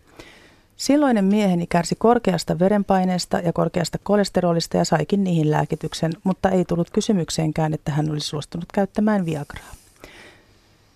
[0.77, 6.89] Silloinen mieheni kärsi korkeasta verenpaineesta ja korkeasta kolesterolista ja saikin niihin lääkityksen, mutta ei tullut
[6.89, 9.75] kysymykseenkään, että hän olisi suostunut käyttämään Viagraa.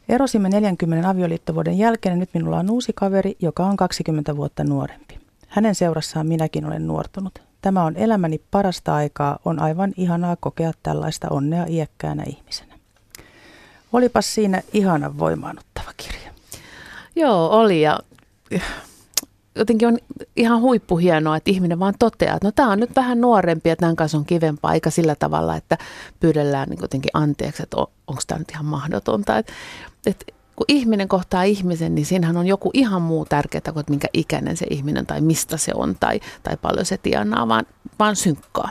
[0.09, 5.19] Erosimme 40 avioliittovuoden jälkeen ja nyt minulla on uusi kaveri, joka on 20 vuotta nuorempi.
[5.47, 7.41] Hänen seurassaan minäkin olen nuortunut.
[7.61, 9.39] Tämä on elämäni parasta aikaa.
[9.45, 12.73] On aivan ihanaa kokea tällaista onnea iäkkäänä ihmisenä.
[13.93, 16.32] Olipas siinä ihana voimaanottava kirja.
[17.15, 17.99] Joo, oli ja
[19.60, 19.97] jotenkin on
[20.36, 23.95] ihan huippuhienoa, että ihminen vaan toteaa, että no tämä on nyt vähän nuorempi ja tämän
[23.95, 25.78] kanssa on kivempaa, eikä sillä tavalla, että
[26.20, 29.38] pyydellään niin jotenkin anteeksi, että on, onko tämä nyt ihan mahdotonta.
[29.38, 29.53] Että,
[30.05, 34.57] että kun ihminen kohtaa ihmisen, niin siinähän on joku ihan muu tärkeää kuin, minkä ikäinen
[34.57, 37.66] se ihminen tai mistä se on tai, tai paljon se tienaa, vaan,
[37.99, 38.70] vaan synkkaa.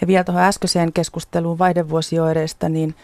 [0.00, 2.94] Ja vielä tuohon äskeiseen keskusteluun vaihdevuosioireista, niin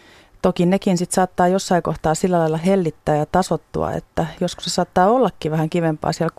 [0.45, 5.09] Toki nekin sitten saattaa jossain kohtaa sillä lailla hellittää ja tasottua, että joskus se saattaa
[5.09, 6.35] ollakin vähän kivempaa siellä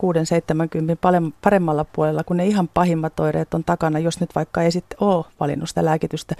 [1.29, 4.97] 6-70 paremmalla puolella, kun ne ihan pahimmat oireet on takana, jos nyt vaikka ei sitten
[5.01, 6.35] ole valinnut sitä lääkitystä.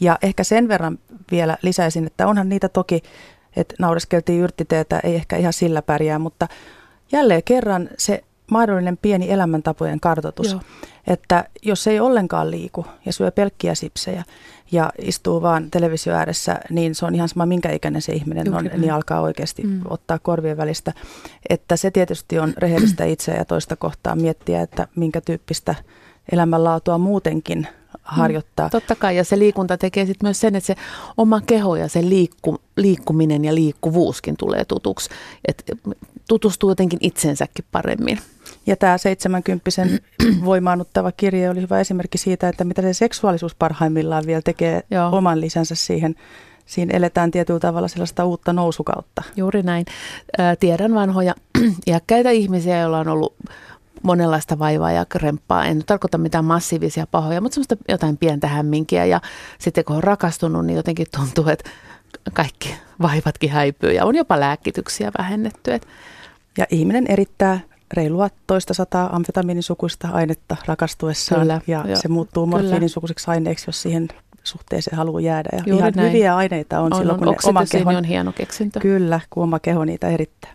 [0.00, 0.98] Ja ehkä sen verran
[1.30, 3.02] vielä lisäisin, että onhan niitä toki,
[3.56, 6.48] että naureskeltiin yrttiteetä, ei ehkä ihan sillä pärjää, mutta
[7.12, 10.60] jälleen kerran se mahdollinen pieni elämäntapojen kartoitus, Joo.
[11.06, 14.24] Että jos ei ollenkaan liiku ja syö pelkkiä sipsejä
[14.72, 18.70] ja istuu vaan televisio ääressä, niin se on ihan sama minkä ikäinen se ihminen Juuri
[18.74, 19.80] on, niin alkaa oikeasti mm.
[19.90, 20.92] ottaa korvien välistä.
[21.48, 25.74] Että se tietysti on rehellistä itseä ja toista kohtaa miettiä, että minkä tyyppistä
[26.32, 27.68] elämänlaatua muutenkin
[28.02, 28.66] harjoittaa.
[28.66, 30.74] Mm, totta kai, ja se liikunta tekee sitten myös sen, että se
[31.16, 35.10] oma keho ja se liikku, liikkuminen ja liikkuvuuskin tulee tutuksi.
[35.48, 35.64] Et
[36.28, 38.18] tutustuu jotenkin itsensäkin paremmin.
[38.66, 39.70] Ja tämä 70
[40.44, 45.16] voimaannuttava kirje oli hyvä esimerkki siitä, että mitä se seksuaalisuus parhaimmillaan vielä tekee Joo.
[45.16, 46.14] oman lisänsä siihen.
[46.66, 49.22] Siinä eletään tietyllä tavalla sellaista uutta nousukautta.
[49.36, 49.84] Juuri näin.
[50.60, 51.34] Tiedän vanhoja
[51.86, 53.34] iäkkäitä ihmisiä, joilla on ollut
[54.02, 55.64] monenlaista vaivaa ja kremppaa.
[55.64, 59.04] En tarkoita mitään massiivisia pahoja, mutta semmoista jotain pientä hämminkiä.
[59.04, 59.20] Ja
[59.58, 61.70] sitten kun on rakastunut, niin jotenkin tuntuu, että
[62.32, 65.70] kaikki vaivatkin häipyy ja on jopa lääkityksiä vähennetty.
[66.58, 67.60] Ja ihminen erittää
[67.92, 74.08] reilua toista sataa amfetamiinisukuista ainetta rakastuessaan kyllä, ja jo, se muuttuu morfiinisukuisiksi aineeksi, jos siihen
[74.44, 75.48] suhteeseen haluaa jäädä.
[75.52, 76.08] Ja Juuri ihan näin.
[76.08, 77.90] hyviä aineita on, on silloin, kun on, oma keho...
[77.90, 78.80] on hieno keksintö.
[78.80, 80.52] Kyllä, kun oma keho niitä erittää.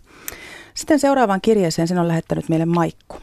[0.73, 3.17] Sitten seuraavaan kirjeeseen sen on lähettänyt meille Maikku.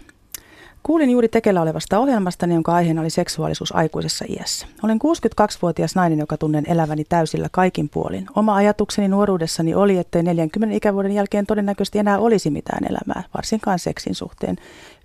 [0.89, 4.67] Kuulin juuri tekellä olevasta ohjelmasta, jonka aiheena oli seksuaalisuus aikuisessa iässä.
[4.83, 8.27] Olen 62-vuotias nainen, joka tunnen eläväni täysillä kaikin puolin.
[8.37, 14.15] Oma ajatukseni nuoruudessani oli, ettei 40 ikävuoden jälkeen todennäköisesti enää olisi mitään elämää, varsinkaan seksin
[14.15, 14.57] suhteen.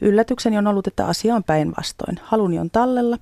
[0.01, 2.19] Yllätykseni on ollut, että asia on päinvastoin.
[2.23, 3.17] Haluni on tallella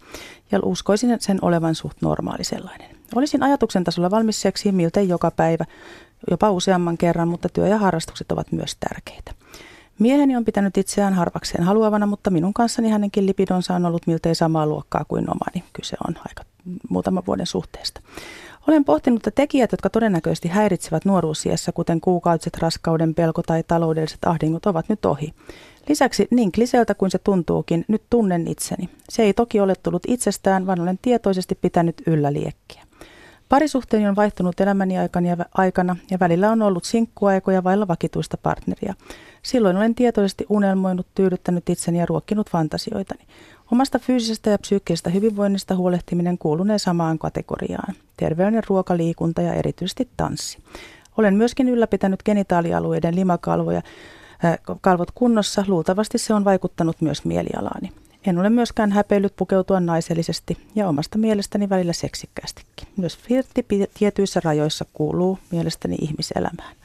[0.51, 2.95] ja uskoisin sen olevan suht normaali sellainen.
[3.15, 5.65] Olisin ajatuksen tasolla valmis seksiin miltei joka päivä,
[6.31, 9.33] jopa useamman kerran, mutta työ ja harrastukset ovat myös tärkeitä.
[10.01, 14.67] Mieheni on pitänyt itseään harvakseen haluavana, mutta minun kanssani hänenkin lipidonsa on ollut miltei samaa
[14.67, 15.63] luokkaa kuin omani.
[15.73, 16.43] Kyse on aika
[16.89, 18.01] muutaman vuoden suhteesta.
[18.67, 24.65] Olen pohtinut, että tekijät, jotka todennäköisesti häiritsevät nuoruusiessä, kuten kuukautiset, raskauden pelko tai taloudelliset ahdingot,
[24.65, 25.33] ovat nyt ohi.
[25.89, 28.89] Lisäksi niin kliseeltä kuin se tuntuukin, nyt tunnen itseni.
[29.09, 32.83] Se ei toki ole tullut itsestään, vaan olen tietoisesti pitänyt yllä liekkiä.
[33.51, 34.95] Parisuhteeni on vaihtunut elämäni
[35.53, 38.93] aikana ja välillä on ollut sinkkuaikoja vailla vakituista partneria.
[39.43, 43.21] Silloin olen tietoisesti unelmoinut, tyydyttänyt itseni ja ruokkinut fantasioitani.
[43.71, 47.93] Omasta fyysisestä ja psyykkisestä hyvinvoinnista huolehtiminen kuulunee samaan kategoriaan.
[48.17, 50.57] Terveellinen ruoka, liikunta ja erityisesti tanssi.
[51.17, 53.81] Olen myöskin ylläpitänyt genitaalialueiden limakalvoja,
[54.81, 55.65] kalvot kunnossa.
[55.67, 57.91] Luultavasti se on vaikuttanut myös mielialaani.
[58.25, 62.87] En ole myöskään häpeillyt pukeutua naisellisesti ja omasta mielestäni välillä seksikkäästikin.
[62.97, 66.75] Myös flirtti tietyissä rajoissa kuuluu mielestäni ihmiselämään.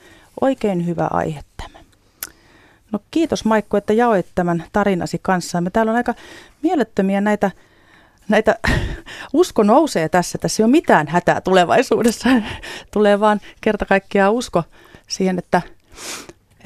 [0.40, 1.78] Oikein hyvä aihe tämä.
[2.92, 5.60] No kiitos Maikko, että jaoit tämän tarinasi kanssa.
[5.60, 6.14] Me täällä on aika
[6.62, 7.50] mielettömiä näitä,
[8.28, 8.58] näitä
[9.32, 10.38] usko nousee tässä.
[10.38, 12.28] Tässä ei ole mitään hätää tulevaisuudessa.
[12.92, 14.62] Tulee vaan kerta kaikkiaan usko
[15.08, 15.62] siihen, että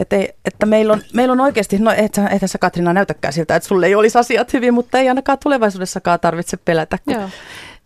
[0.00, 3.32] että, ei, että meillä, on, meillä on oikeasti, no et sä, ethän sä Katrina näytäkään
[3.32, 6.98] siltä, että sulle ei olisi asiat hyvin, mutta ei ainakaan tulevaisuudessakaan tarvitse pelätä.
[7.04, 7.14] Kun...
[7.14, 7.28] Joo.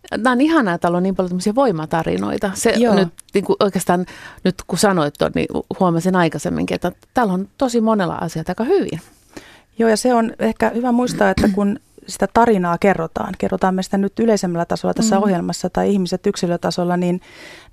[0.09, 2.51] Tämä on ihanaa, että on niin paljon tämmöisiä voimatarinoita.
[2.53, 2.95] Se Joo.
[2.95, 4.05] nyt niin kuin oikeastaan,
[4.43, 5.47] nyt kun sanoit tuon, niin
[5.79, 9.01] huomasin aikaisemminkin, että täällä on tosi monella asiat aika hyvin.
[9.79, 13.97] Joo, ja se on ehkä hyvä muistaa, että kun sitä tarinaa kerrotaan, kerrotaan me sitä
[13.97, 15.23] nyt yleisemmällä tasolla tässä mm.
[15.23, 17.21] ohjelmassa tai ihmiset yksilötasolla, niin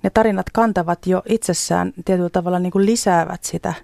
[0.03, 3.73] ne tarinat kantavat jo itsessään tietyllä tavalla niin kuin lisäävät sitä–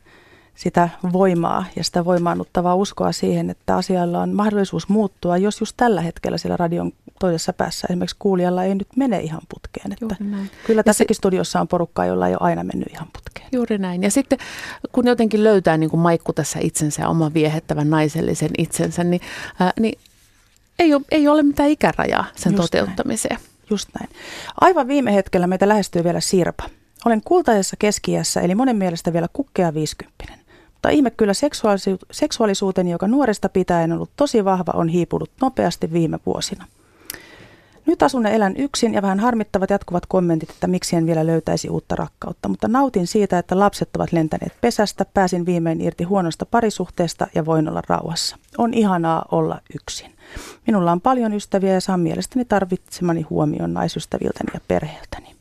[0.59, 6.01] sitä voimaa ja sitä voimaannuttavaa uskoa siihen, että asialla on mahdollisuus muuttua, jos just tällä
[6.01, 9.91] hetkellä siellä radion toisessa päässä esimerkiksi kuulijalla ei nyt mene ihan putkeen.
[9.91, 10.15] Että
[10.65, 13.47] kyllä tässäkin se, studiossa on porukkaa, jolla ei ole aina mennyt ihan putkeen.
[13.51, 14.03] Juuri näin.
[14.03, 14.39] Ja sitten
[14.91, 19.21] kun jotenkin löytää niin kuin Maikku tässä itsensä ja oman viehettävän naisellisen itsensä, niin,
[19.59, 19.99] ää, niin
[20.79, 23.35] ei, ole, ei ole mitään ikärajaa sen just toteuttamiseen.
[23.35, 23.49] Näin.
[23.69, 24.09] Just näin.
[24.61, 26.63] Aivan viime hetkellä meitä lähestyy vielä Sirpa.
[27.05, 30.48] Olen kultaisessa keskiässä, eli monen mielestä vielä kukkea 50.
[30.79, 36.19] Mutta ihme kyllä seksuaalisuut- seksuaalisuuteni, joka nuoresta pitäen ollut tosi vahva, on hiipunut nopeasti viime
[36.25, 36.65] vuosina.
[37.85, 41.69] Nyt asun ja elän yksin ja vähän harmittavat jatkuvat kommentit, että miksi en vielä löytäisi
[41.69, 47.27] uutta rakkautta, mutta nautin siitä, että lapset ovat lentäneet pesästä, pääsin viimein irti huonosta parisuhteesta
[47.35, 48.37] ja voin olla rauhassa.
[48.57, 50.11] On ihanaa olla yksin.
[50.67, 55.38] Minulla on paljon ystäviä ja saan mielestäni tarvitsemani huomion naisystäviltäni ja perheeltäni.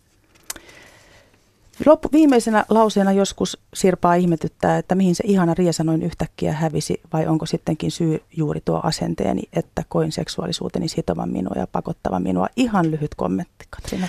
[1.86, 7.26] Loppu, viimeisenä lauseena joskus Sirpaa ihmetyttää, että mihin se ihana riesa noin yhtäkkiä hävisi, vai
[7.26, 12.46] onko sittenkin syy juuri tuo asenteeni, että koin seksuaalisuuteni sitovan minua ja pakottavan minua.
[12.56, 14.08] Ihan lyhyt kommentti, Katriina.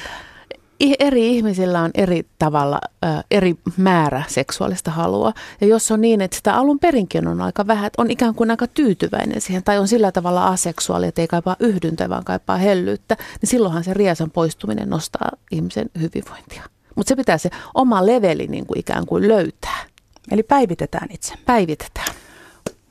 [1.00, 5.34] Eri ihmisillä on eri tavalla, äh, eri määrä seksuaalista halua.
[5.62, 8.68] Ja jos on niin, että sitä alun perinkin on aika vähän, on ikään kuin aika
[8.68, 13.50] tyytyväinen siihen, tai on sillä tavalla aseksuaali, että ei kaipaa yhdyntä, vaan kaipaa hellyyttä, niin
[13.50, 16.64] silloinhan se riesan poistuminen nostaa ihmisen hyvinvointia.
[17.00, 19.86] Mutta se pitää se oma leveli niin kuin ikään kuin löytää.
[20.32, 21.34] Eli päivitetään itse.
[21.46, 22.16] Päivitetään.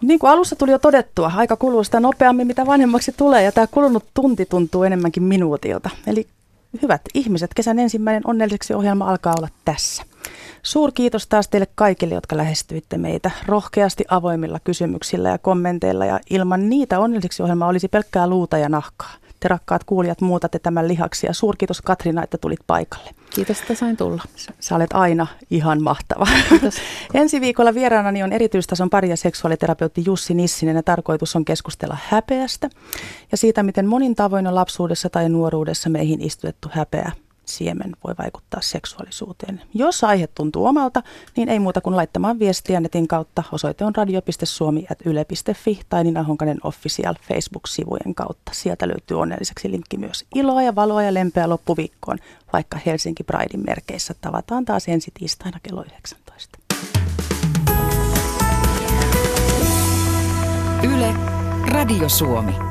[0.03, 3.67] Niin kuin alussa tuli jo todettua, aika kuluu sitä nopeammin, mitä vanhemmaksi tulee, ja tämä
[3.67, 5.91] kulunut tunti tuntuu enemmänkin minuutilta.
[6.07, 6.27] Eli
[6.83, 10.03] hyvät ihmiset, kesän ensimmäinen onnelliseksi ohjelma alkaa olla tässä.
[10.63, 16.69] Suur kiitos taas teille kaikille, jotka lähestyitte meitä rohkeasti avoimilla kysymyksillä ja kommenteilla, ja ilman
[16.69, 19.15] niitä onnelliseksi ohjelma olisi pelkkää luuta ja nahkaa.
[19.41, 23.11] Te rakkaat kuulijat muutatte tämän lihaksi ja suurkiitos Katrina, että tulit paikalle.
[23.31, 24.23] Kiitos, että sain tulla.
[24.61, 26.27] Sä olet aina ihan mahtava.
[26.49, 26.75] Kiitos.
[27.15, 32.71] Ensi viikolla vieraanani on erityistason pari- ja seksuaaliterapeutti Jussi Nissinen ja tarkoitus on keskustella häpeästä
[33.33, 37.13] ja siitä, miten monin tavoin on lapsuudessa tai nuoruudessa meihin istutettu häpeä
[37.49, 39.63] siemen voi vaikuttaa seksuaalisuuteen.
[39.75, 41.03] Jos aihe tuntuu omalta,
[41.37, 43.43] niin ei muuta kuin laittamaan viestiä netin kautta.
[43.53, 48.53] Osoite on radio.suomi.yle.fi tai Nina Honkanen Official Facebook-sivujen kautta.
[48.55, 52.19] Sieltä löytyy onnelliseksi linkki myös iloa ja valoa ja lempeä loppuviikkoon,
[52.53, 54.15] vaikka Helsinki Pridein merkeissä.
[54.21, 56.59] Tavataan taas ensi tiistaina kello 19.
[60.83, 61.15] Yle,
[61.73, 62.68] Radio Suomi.